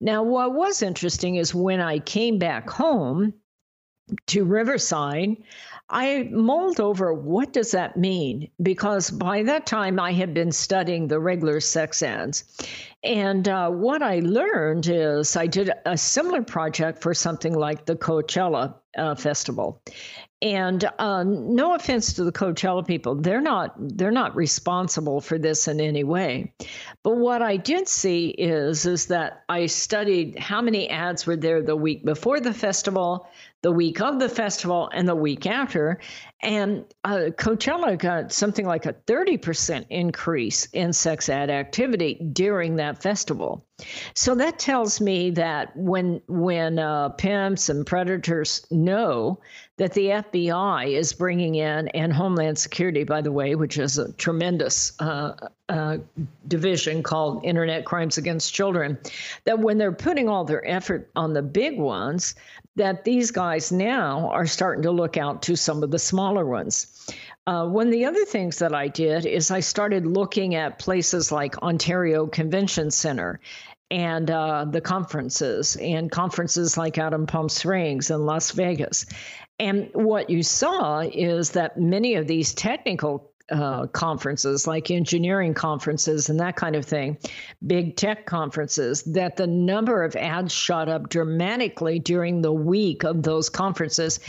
[0.00, 3.34] Now, what was interesting is when I came back home
[4.26, 5.36] to Riverside,
[5.88, 11.08] I mulled over what does that mean because by that time I had been studying
[11.08, 12.44] the regular sex ads.
[13.02, 17.96] And uh, what I learned is I did a similar project for something like the
[17.96, 19.82] Coachella uh, Festival.
[20.42, 25.68] And uh, no offense to the Coachella people, they're not they're not responsible for this
[25.68, 26.54] in any way.
[27.02, 31.62] But what I did see is is that I studied how many ads were there
[31.62, 33.28] the week before the festival,
[33.60, 36.00] the week of the festival, and the week after.
[36.42, 43.02] And uh, Coachella got something like a 30% increase in sex ad activity during that
[43.02, 43.66] festival.
[44.14, 49.40] So that tells me that when when uh, pimps and predators know
[49.80, 54.12] that the FBI is bringing in, and Homeland Security, by the way, which is a
[54.12, 55.32] tremendous uh,
[55.70, 55.96] uh,
[56.46, 58.98] division called Internet Crimes Against Children,
[59.44, 62.34] that when they're putting all their effort on the big ones,
[62.76, 67.08] that these guys now are starting to look out to some of the smaller ones.
[67.46, 71.32] Uh, one of the other things that I did is I started looking at places
[71.32, 73.40] like Ontario Convention Center
[73.90, 79.06] and uh, the conferences and conferences like out in Palm Springs and Las Vegas.
[79.60, 86.28] And what you saw is that many of these technical uh, conferences, like engineering conferences
[86.28, 87.18] and that kind of thing,
[87.66, 93.22] big tech conferences, that the number of ads shot up dramatically during the week of
[93.22, 94.20] those conferences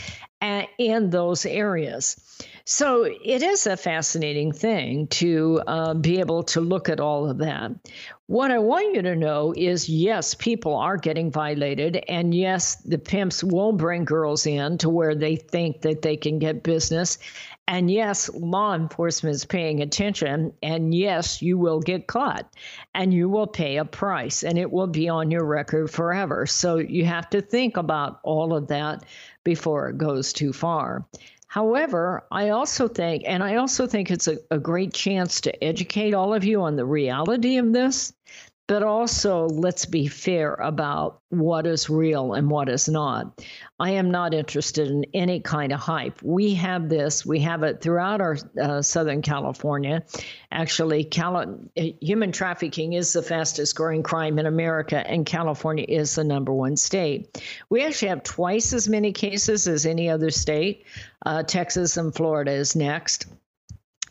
[0.78, 2.16] in those areas.
[2.64, 7.38] So it is a fascinating thing to uh, be able to look at all of
[7.38, 7.72] that.
[8.26, 12.02] What I want you to know is yes, people are getting violated.
[12.08, 16.38] And yes, the pimps will bring girls in to where they think that they can
[16.38, 17.18] get business.
[17.72, 20.52] And yes, law enforcement is paying attention.
[20.62, 22.52] And yes, you will get caught
[22.94, 26.44] and you will pay a price and it will be on your record forever.
[26.44, 29.06] So you have to think about all of that
[29.42, 31.06] before it goes too far.
[31.46, 36.12] However, I also think, and I also think it's a, a great chance to educate
[36.12, 38.12] all of you on the reality of this
[38.68, 43.42] but also let's be fair about what is real and what is not.
[43.80, 46.22] I am not interested in any kind of hype.
[46.22, 50.04] We have this, we have it throughout our uh, Southern California.
[50.52, 56.24] Actually, Cali- human trafficking is the fastest growing crime in America, and California is the
[56.24, 57.42] number one state.
[57.68, 60.86] We actually have twice as many cases as any other state.
[61.26, 63.26] Uh, Texas and Florida is next.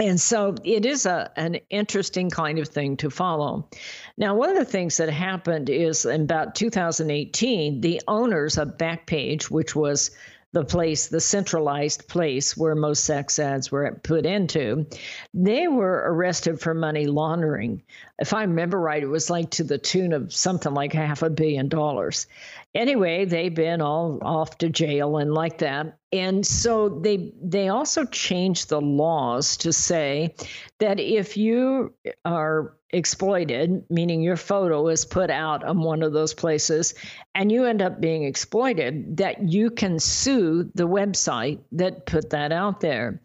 [0.01, 3.69] And so it is a, an interesting kind of thing to follow.
[4.17, 9.51] Now, one of the things that happened is in about 2018, the owners of Backpage,
[9.51, 10.09] which was
[10.53, 14.87] the place, the centralized place where most sex ads were put into,
[15.35, 17.83] they were arrested for money laundering.
[18.21, 21.29] If I remember right, it was like to the tune of something like half a
[21.29, 22.27] billion dollars.
[22.75, 25.97] Anyway, they've been all off to jail and like that.
[26.13, 30.35] And so they they also changed the laws to say
[30.77, 36.33] that if you are exploited, meaning your photo is put out on one of those
[36.33, 36.93] places
[37.33, 42.51] and you end up being exploited, that you can sue the website that put that
[42.51, 43.21] out there.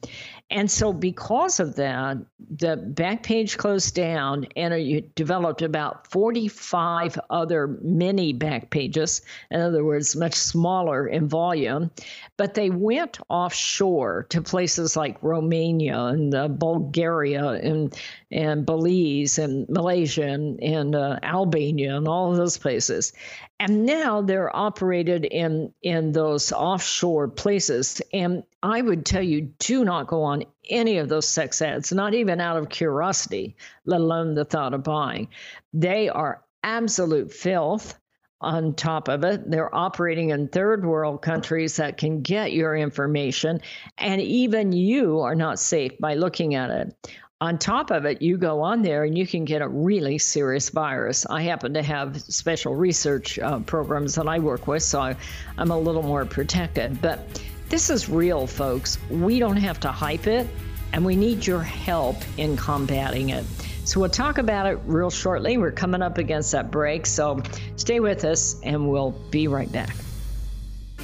[0.49, 7.67] And so, because of that, the Backpage closed down and you developed about 45 other
[7.83, 9.23] mini Backpages.
[9.51, 11.91] In other words, much smaller in volume.
[12.37, 17.93] But they went offshore to places like Romania and uh, Bulgaria and,
[18.31, 23.13] and Belize and Malaysia and, and uh, Albania and all of those places.
[23.59, 28.03] And now they're operated in, in those offshore places.
[28.13, 32.15] And I would tell you do not go on any of those sex ads, not
[32.15, 35.29] even out of curiosity, let alone the thought of buying.
[35.73, 37.99] They are absolute filth
[38.41, 39.51] on top of it.
[39.51, 43.61] They're operating in third world countries that can get your information,
[43.97, 47.11] and even you are not safe by looking at it.
[47.43, 50.71] On top of it, you go on there and you can get a really serious
[50.71, 51.27] virus.
[51.27, 55.17] I happen to have special research uh, programs that I work with, so I,
[55.59, 57.03] I'm a little more protected.
[57.03, 58.97] But this is real, folks.
[59.11, 60.49] We don't have to hype it,
[60.95, 63.45] and we need your help in combating it.
[63.85, 65.59] So we'll talk about it real shortly.
[65.59, 67.43] We're coming up against that break, so
[67.77, 69.95] stay with us, and we'll be right back.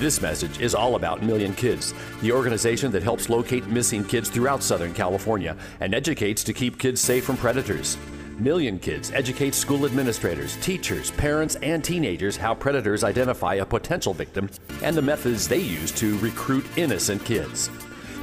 [0.03, 4.61] This message is all about Million Kids, the organization that helps locate missing kids throughout
[4.61, 7.97] Southern California and educates to keep kids safe from predators.
[8.37, 14.51] Million Kids educates school administrators, teachers, parents, and teenagers how predators identify a potential victim
[14.83, 17.71] and the methods they use to recruit innocent kids.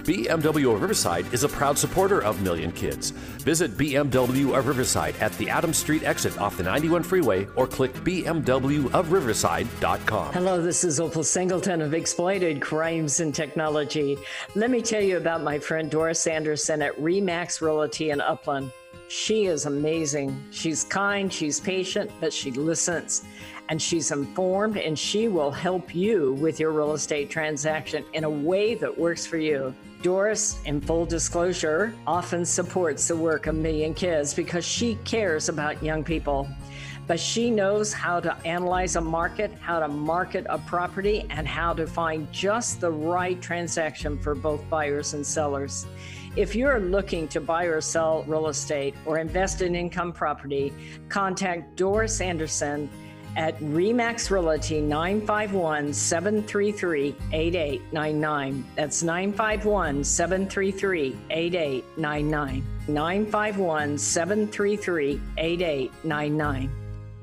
[0.10, 3.12] BMW of Riverside is a proud supporter of Million Kids.
[3.46, 7.94] Visit BMW of Riverside at the Adams Street exit off the 91 freeway or click
[7.94, 10.34] bmwofriverside.com.
[10.34, 14.18] Hello, this is Opal Singleton of Exploited Crimes and Technology.
[14.56, 18.72] Let me tell you about my friend Doris Anderson at Remax Realty in Upland.
[19.08, 20.44] She is amazing.
[20.52, 23.24] She's kind, she's patient, but she listens
[23.70, 28.30] and she's informed and she will help you with your real estate transaction in a
[28.30, 29.74] way that works for you.
[30.02, 35.84] Doris, in full disclosure, often supports the work of Million Kids because she cares about
[35.84, 36.48] young people.
[37.06, 41.74] But she knows how to analyze a market, how to market a property, and how
[41.74, 45.86] to find just the right transaction for both buyers and sellers.
[46.36, 50.74] If you're looking to buy or sell real estate or invest in income property,
[51.10, 52.90] contact Doris Anderson
[53.36, 58.66] at Remax Realty 951 733 8899.
[58.76, 62.64] That's 951 733 8899.
[62.88, 66.79] 951 733 8899.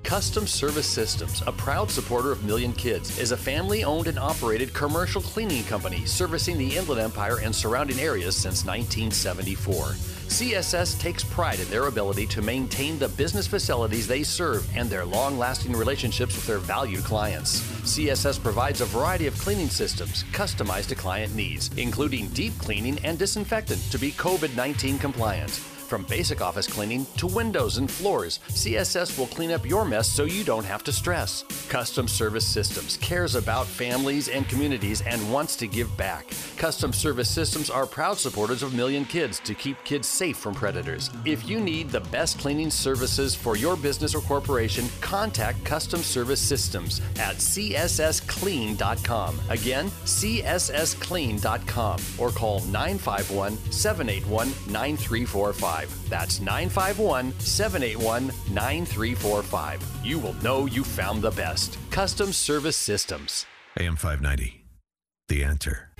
[0.07, 4.73] Custom Service Systems, a proud supporter of Million Kids, is a family owned and operated
[4.73, 9.97] commercial cleaning company servicing the Inland Empire and surrounding areas since 1974.
[10.29, 15.05] CSS takes pride in their ability to maintain the business facilities they serve and their
[15.05, 17.61] long lasting relationships with their valued clients.
[17.83, 23.19] CSS provides a variety of cleaning systems customized to client needs, including deep cleaning and
[23.19, 25.61] disinfectant to be COVID 19 compliant.
[25.87, 30.25] From basic office cleaning to windows and floors, CSS will clean up your mess so
[30.25, 31.45] you don't have to stress.
[31.69, 36.27] Custom Service Systems cares about families and communities and wants to give back.
[36.57, 41.09] Custom Service Systems are proud supporters of Million Kids to keep kids safe from predators.
[41.25, 46.41] If you need the best cleaning services for your business or corporation, contact Custom Service
[46.41, 49.41] Systems at cssclean.com.
[49.51, 55.76] Again, cssclean.com or call 951 781 9345.
[56.09, 59.83] That's 951 781 9345.
[60.03, 61.79] You will know you found the best.
[61.91, 63.47] Custom Service Systems.
[63.79, 64.65] AM 590.
[65.29, 65.91] The answer.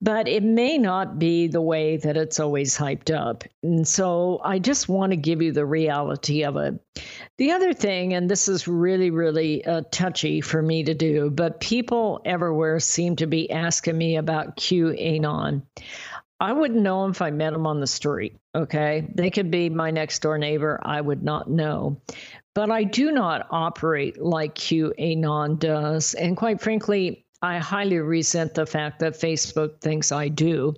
[0.00, 3.44] But it may not be the way that it's always hyped up.
[3.62, 6.80] And so I just want to give you the reality of it.
[7.36, 11.60] The other thing, and this is really, really uh, touchy for me to do, but
[11.60, 15.62] people everywhere seem to be asking me about QAnon.
[16.40, 18.38] I wouldn't know if I met them on the street.
[18.54, 19.06] Okay.
[19.14, 20.80] They could be my next door neighbor.
[20.82, 22.00] I would not know.
[22.54, 26.14] But I do not operate like QAnon does.
[26.14, 30.74] And quite frankly, I highly resent the fact that Facebook thinks I do,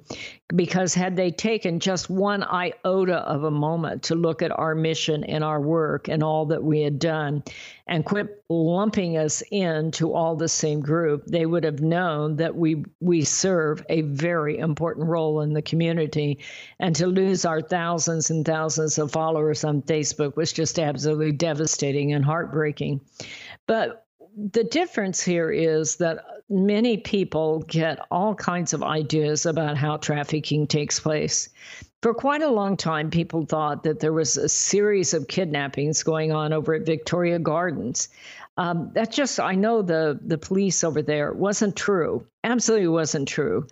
[0.55, 5.25] because had they taken just one iota of a moment to look at our mission
[5.25, 7.43] and our work and all that we had done
[7.89, 12.85] and quit lumping us into all the same group, they would have known that we
[13.01, 16.39] we serve a very important role in the community.
[16.79, 22.13] And to lose our thousands and thousands of followers on Facebook was just absolutely devastating
[22.13, 23.01] and heartbreaking.
[23.67, 24.07] But
[24.37, 30.67] the difference here is that many people get all kinds of ideas about how trafficking
[30.67, 31.49] takes place.
[32.03, 36.33] For quite a long time, people thought that there was a series of kidnappings going
[36.33, 38.09] on over at Victoria Gardens.
[38.57, 42.27] Um, that just, I know the, the police over there wasn't true.
[42.45, 43.67] Absolutely wasn't true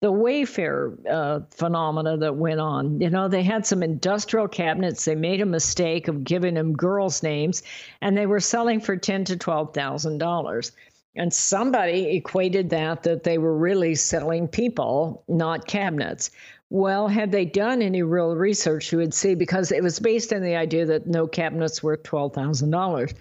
[0.00, 3.00] the Wayfair uh, phenomena that went on.
[3.00, 5.04] You know, they had some industrial cabinets.
[5.04, 7.62] They made a mistake of giving them girls' names,
[8.02, 10.72] and they were selling for ten to twelve thousand dollars.
[11.18, 16.30] And somebody equated that that they were really selling people, not cabinets.
[16.68, 20.42] Well, had they done any real research, you would see because it was based on
[20.42, 23.14] the idea that no cabinets worth twelve thousand dollars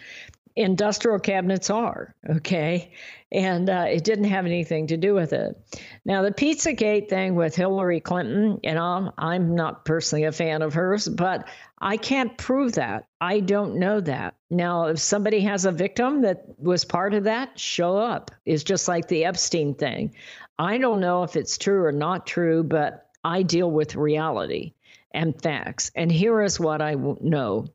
[0.55, 2.91] industrial cabinets are, okay?
[3.31, 5.59] And uh, it didn't have anything to do with it.
[6.05, 10.73] Now, the Pizzagate thing with Hillary Clinton, you know, I'm not personally a fan of
[10.73, 11.47] hers, but
[11.81, 13.07] I can't prove that.
[13.19, 14.35] I don't know that.
[14.49, 18.31] Now, if somebody has a victim that was part of that, show up.
[18.45, 20.15] It's just like the Epstein thing.
[20.57, 24.73] I don't know if it's true or not true, but I deal with reality
[25.11, 25.91] and facts.
[25.95, 27.67] And here is what I know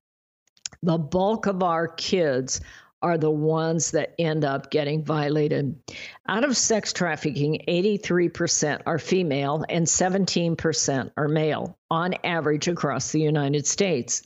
[0.83, 2.61] the bulk of our kids
[3.03, 5.75] are the ones that end up getting violated.
[6.29, 13.21] Out of sex trafficking, 83% are female and 17% are male on average across the
[13.21, 14.23] United States.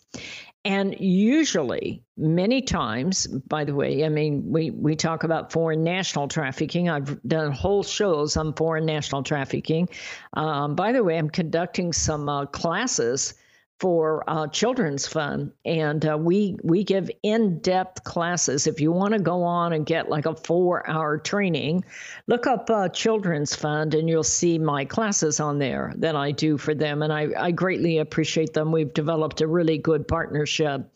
[0.66, 6.26] And usually, many times, by the way, I mean, we, we talk about foreign national
[6.26, 6.88] trafficking.
[6.88, 9.90] I've done whole shows on foreign national trafficking.
[10.32, 13.34] Um, by the way, I'm conducting some uh, classes
[13.80, 18.66] for uh, Children's Fund, and uh, we we give in-depth classes.
[18.66, 21.84] If you want to go on and get like a four-hour training,
[22.26, 26.56] look up uh, Children's Fund, and you'll see my classes on there that I do
[26.56, 28.70] for them, and I, I greatly appreciate them.
[28.70, 30.88] We've developed a really good partnership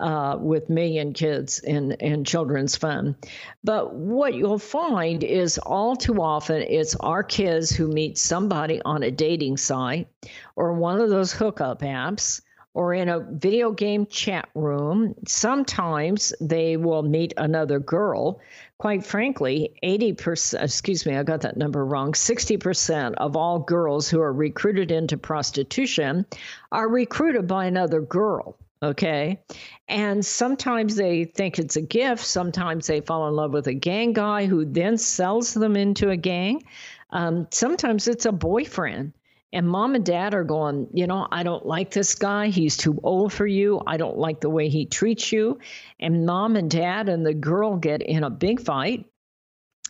[0.00, 3.14] uh, with and kids in, in children's fund.
[3.62, 9.02] But what you'll find is all too often it's our kids who meet somebody on
[9.02, 10.08] a dating site
[10.56, 12.40] or one of those hookup apps
[12.74, 15.14] or in a video game chat room.
[15.28, 18.40] Sometimes they will meet another girl.
[18.78, 22.12] Quite frankly, 80%, excuse me, I got that number wrong.
[22.12, 26.26] 60% of all girls who are recruited into prostitution
[26.72, 28.58] are recruited by another girl.
[28.84, 29.40] Okay.
[29.88, 32.22] And sometimes they think it's a gift.
[32.22, 36.16] Sometimes they fall in love with a gang guy who then sells them into a
[36.18, 36.62] gang.
[37.08, 39.14] Um, sometimes it's a boyfriend.
[39.54, 42.48] And mom and dad are going, you know, I don't like this guy.
[42.48, 43.80] He's too old for you.
[43.86, 45.60] I don't like the way he treats you.
[45.98, 49.06] And mom and dad and the girl get in a big fight.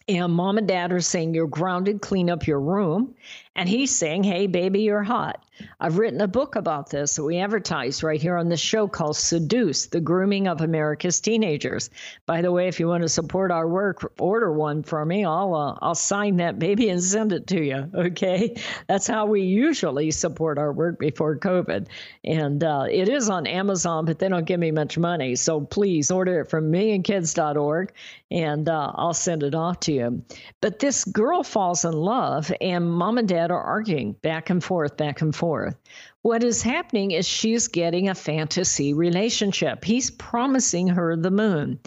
[0.07, 3.15] And mom and dad are saying, You're grounded, clean up your room.
[3.57, 5.45] And he's saying, Hey, baby, you're hot.
[5.79, 9.17] I've written a book about this that we advertise right here on the show called
[9.17, 11.91] Seduced The Grooming of America's Teenagers.
[12.27, 15.25] By the way, if you want to support our work, order one for me.
[15.25, 17.91] I'll, uh, I'll sign that baby and send it to you.
[18.05, 18.55] Okay.
[18.87, 21.87] That's how we usually support our work before COVID.
[22.23, 25.37] And uh, it is on Amazon, but they don't give me much money.
[25.37, 27.93] So please order it from millionkids.org
[28.35, 30.25] and uh, I'll send it off to you.
[30.61, 34.65] But this girl falls in love, and mom and dad dad are arguing back and
[34.65, 35.77] forth, back and forth.
[36.23, 39.85] What is happening is she's getting a fantasy relationship.
[39.85, 41.79] He's promising her the moon.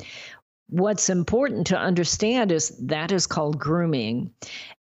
[0.70, 4.32] What's important to understand is that is called grooming.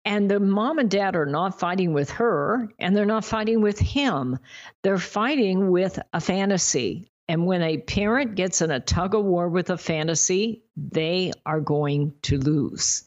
[0.04, 3.80] And the mom and dad are not fighting with her and they're not fighting with
[3.80, 4.38] him.
[4.82, 7.10] They're fighting with a fantasy.
[7.28, 11.60] And when a parent gets in a tug of war with a fantasy, they are
[11.60, 13.06] going to lose.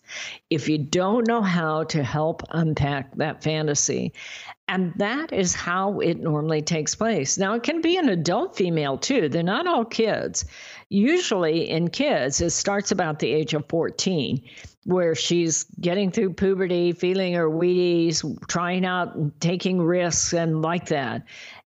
[0.51, 4.12] If you don't know how to help unpack that fantasy,
[4.66, 7.39] and that is how it normally takes place.
[7.39, 9.29] Now, it can be an adult female too.
[9.29, 10.45] They're not all kids.
[10.89, 14.43] Usually, in kids, it starts about the age of 14,
[14.85, 21.25] where she's getting through puberty, feeling her Wheaties, trying out, taking risks, and like that.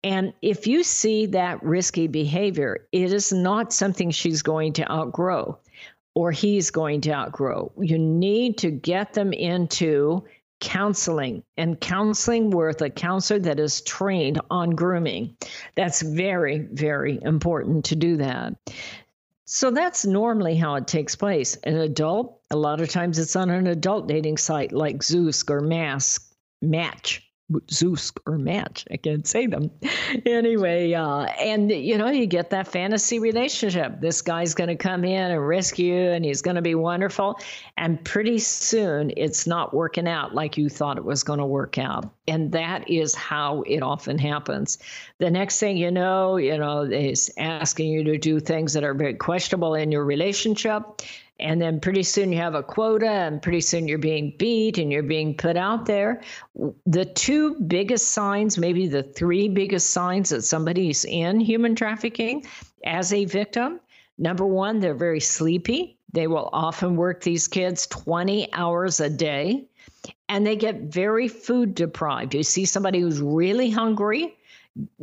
[0.04, 5.58] And if you see that risky behavior, it is not something she's going to outgrow
[6.14, 7.72] or he's going to outgrow.
[7.78, 10.24] You need to get them into
[10.60, 15.36] counseling and counseling with a counselor that is trained on grooming.
[15.74, 18.54] That's very, very important to do that.
[19.44, 21.56] So that's normally how it takes place.
[21.64, 25.60] An adult A lot of times it's on an adult dating site like Zoosk or
[25.60, 26.32] Mask,
[26.62, 27.25] Match.
[27.70, 28.84] Zeus or match.
[28.90, 29.70] I can't say them.
[30.26, 34.00] anyway, uh, and you know, you get that fantasy relationship.
[34.00, 37.38] This guy's going to come in and rescue you, and he's going to be wonderful.
[37.76, 41.78] And pretty soon, it's not working out like you thought it was going to work
[41.78, 42.12] out.
[42.26, 44.78] And that is how it often happens.
[45.18, 48.94] The next thing you know, you know, is asking you to do things that are
[48.94, 51.02] very questionable in your relationship
[51.38, 54.90] and then pretty soon you have a quota, and pretty soon you're being beat and
[54.90, 56.22] you're being put out there.
[56.86, 62.46] The two biggest signs, maybe the three biggest signs that somebody's in human trafficking
[62.84, 63.80] as a victim
[64.18, 65.98] number one, they're very sleepy.
[66.12, 69.68] They will often work these kids 20 hours a day
[70.28, 72.34] and they get very food deprived.
[72.34, 74.35] You see somebody who's really hungry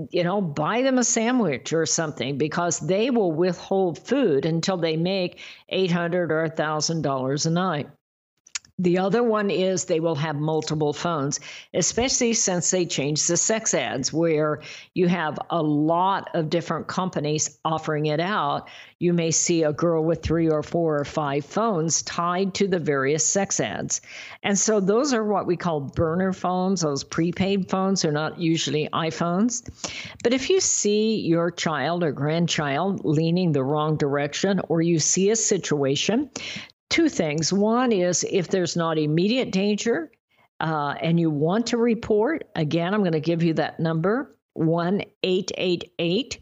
[0.10, 4.98] you know, buy them a sandwich or something because they will withhold food until they
[4.98, 7.90] make 800 or $1,000 a night.
[8.84, 11.40] The other one is they will have multiple phones,
[11.74, 14.60] especially since they changed the sex ads, where
[14.94, 18.68] you have a lot of different companies offering it out.
[19.00, 22.78] You may see a girl with three or four or five phones tied to the
[22.78, 24.02] various sex ads.
[24.44, 28.90] And so those are what we call burner phones, those prepaid phones are not usually
[28.92, 29.64] iPhones.
[30.24, 35.30] But if you see your child or grandchild leaning the wrong direction, or you see
[35.30, 36.30] a situation,
[36.90, 37.54] two things.
[37.54, 40.12] One is if there's not immediate danger
[40.60, 45.02] uh, and you want to report, again, I'm going to give you that number 1
[45.24, 46.40] 888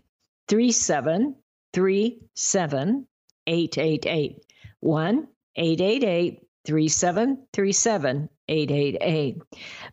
[0.47, 3.07] 3737
[3.47, 4.45] 888.
[4.81, 9.41] 1 888 3737 888.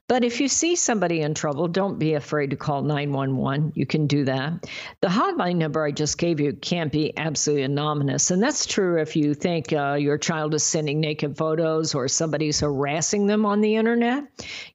[0.09, 3.73] But if you see somebody in trouble, don't be afraid to call 911.
[3.75, 4.67] You can do that.
[5.01, 8.31] The hotline number I just gave you can't be absolutely anonymous.
[8.31, 12.61] And that's true if you think uh, your child is sending naked photos or somebody's
[12.61, 14.25] harassing them on the internet.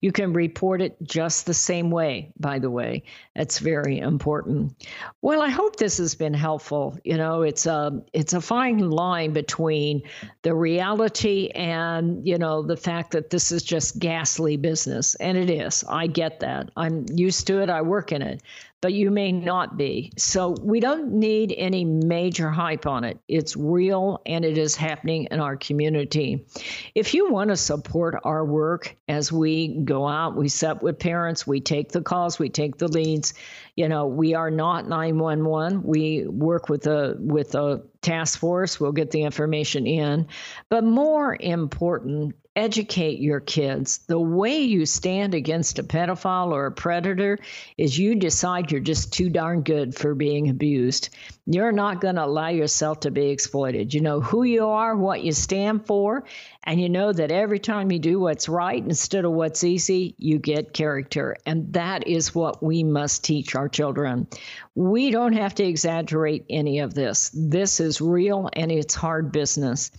[0.01, 3.03] You can report it just the same way, by the way.
[3.35, 4.87] That's very important.
[5.23, 6.97] Well, I hope this has been helpful.
[7.03, 10.03] You know, it's a, it's a fine line between
[10.43, 15.15] the reality and, you know, the fact that this is just ghastly business.
[15.15, 15.83] And it is.
[15.89, 16.69] I get that.
[16.77, 17.71] I'm used to it.
[17.71, 18.43] I work in it.
[18.83, 20.11] But you may not be.
[20.17, 23.17] So we don't need any major hype on it.
[23.29, 26.45] It's real and it is happening in our community.
[26.93, 31.47] If you want to support our work as we go out, we set with parents,
[31.47, 33.33] we take the calls, we take the leads.
[33.77, 35.83] You know, we are not 911.
[35.83, 38.81] We work with a with a task force.
[38.81, 40.27] We'll get the information in.
[40.67, 43.99] But more important, educate your kids.
[44.07, 47.39] The way you stand against a pedophile or a predator
[47.77, 51.09] is you decide you're just too darn good for being abused.
[51.45, 53.93] You're not going to allow yourself to be exploited.
[53.93, 56.23] You know who you are, what you stand for,
[56.63, 60.39] and you know that every time you do what's right instead of what's easy, you
[60.39, 61.35] get character.
[61.45, 64.27] And that is what we must teach our children.
[64.75, 67.29] We don't have to exaggerate any of this.
[67.33, 69.91] This is real and it's hard business.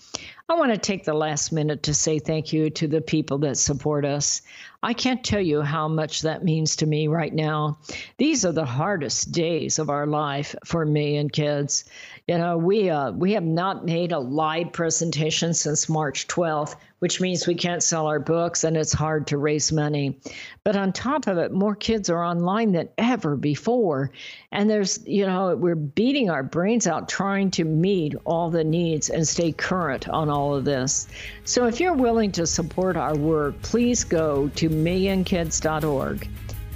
[0.49, 3.57] I want to take the last minute to say thank you to the people that
[3.57, 4.43] support us.
[4.83, 7.79] I can't tell you how much that means to me right now.
[8.19, 11.85] These are the hardest days of our life for Million Kids.
[12.29, 17.21] You know, we uh, we have not made a live presentation since March 12th which
[17.21, 20.19] means we can't sell our books and it's hard to raise money.
[20.63, 24.11] But on top of it, more kids are online than ever before.
[24.53, 29.11] And there's, you know, we're beating our brains out trying to meet all the needs
[29.11, 31.07] and stay current on all of this.
[31.45, 36.27] So if you're willing to support our work, please go to millionkids.org.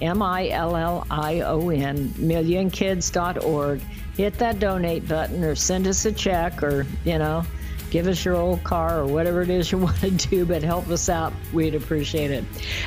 [0.02, 3.80] M I L L I O N, millionkids.org.
[4.18, 7.44] Hit that donate button or send us a check or, you know,
[7.90, 10.88] give us your old car or whatever it is you want to do, but help
[10.88, 11.32] us out.
[11.52, 12.44] We'd appreciate it.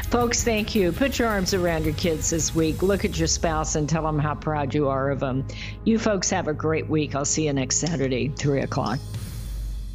[0.10, 0.92] Folks, thank you.
[0.92, 2.82] Put your arms around your kids this week.
[2.82, 5.46] Look at your spouse and tell them how proud you are of them.
[5.84, 7.16] You folks have a great week.
[7.16, 9.00] I'll see you next Saturday, 3 o'clock.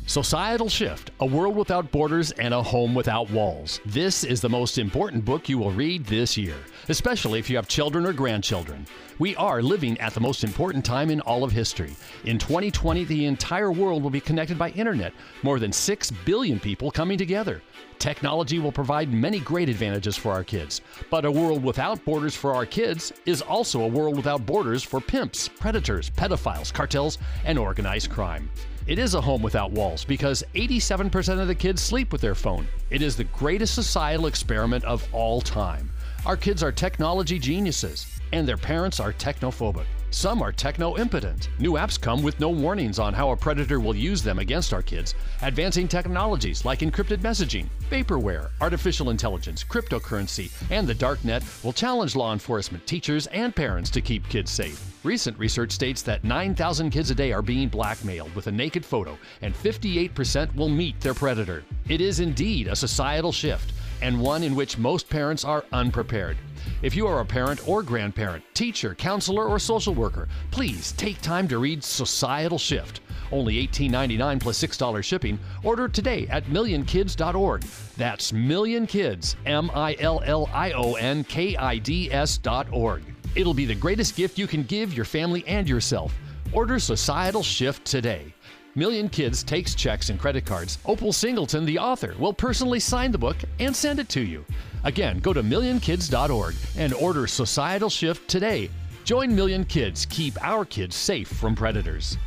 [0.09, 3.81] Societal Shift A World Without Borders and a Home Without Walls.
[3.85, 6.55] This is the most important book you will read this year,
[6.89, 8.87] especially if you have children or grandchildren.
[9.19, 11.97] We are living at the most important time in all of history.
[12.25, 16.93] In 2020, the entire world will be connected by internet, more than 6 billion people
[16.93, 17.61] coming together.
[17.99, 22.55] Technology will provide many great advantages for our kids, but a world without borders for
[22.55, 28.09] our kids is also a world without borders for pimps, predators, pedophiles, cartels, and organized
[28.09, 28.49] crime.
[28.87, 32.69] It is a home without walls because 87% of the kids sleep with their phone.
[32.89, 35.91] It is the greatest societal experiment of all time.
[36.25, 39.87] Our kids are technology geniuses, and their parents are technophobic.
[40.17, 41.51] Some are techno impotent.
[41.59, 44.81] New apps come with no warnings on how a predator will use them against our
[44.81, 45.15] kids.
[45.43, 52.17] Advancing technologies like encrypted messaging, vaporware, artificial intelligence, cryptocurrency, and the dark net will challenge
[52.17, 54.99] law enforcement, teachers, and parents to keep kids safe.
[55.05, 59.19] Recent research states that 9,000 kids a day are being blackmailed with a naked photo,
[59.43, 61.63] and 58% will meet their predator.
[61.91, 66.39] It is indeed a societal shift, and one in which most parents are unprepared.
[66.83, 71.49] If you are a parent or grandparent, teacher, counselor, or social worker, please take time
[71.49, 73.01] to read Societal Shift.
[73.33, 75.39] Only $18.99 plus $6 shipping.
[75.65, 77.63] Order today at millionkids.org.
[77.97, 83.03] That's millionkids, M I L L I O N K I D S.org.
[83.35, 86.15] It'll be the greatest gift you can give your family and yourself.
[86.53, 88.36] Order Societal Shift today.
[88.77, 90.79] Million Kids takes checks and credit cards.
[90.85, 94.45] Opal Singleton, the author, will personally sign the book and send it to you.
[94.85, 98.69] Again, go to millionkids.org and order Societal Shift today.
[99.05, 100.07] Join Million Kids.
[100.11, 102.19] Keep our kids safe from predators.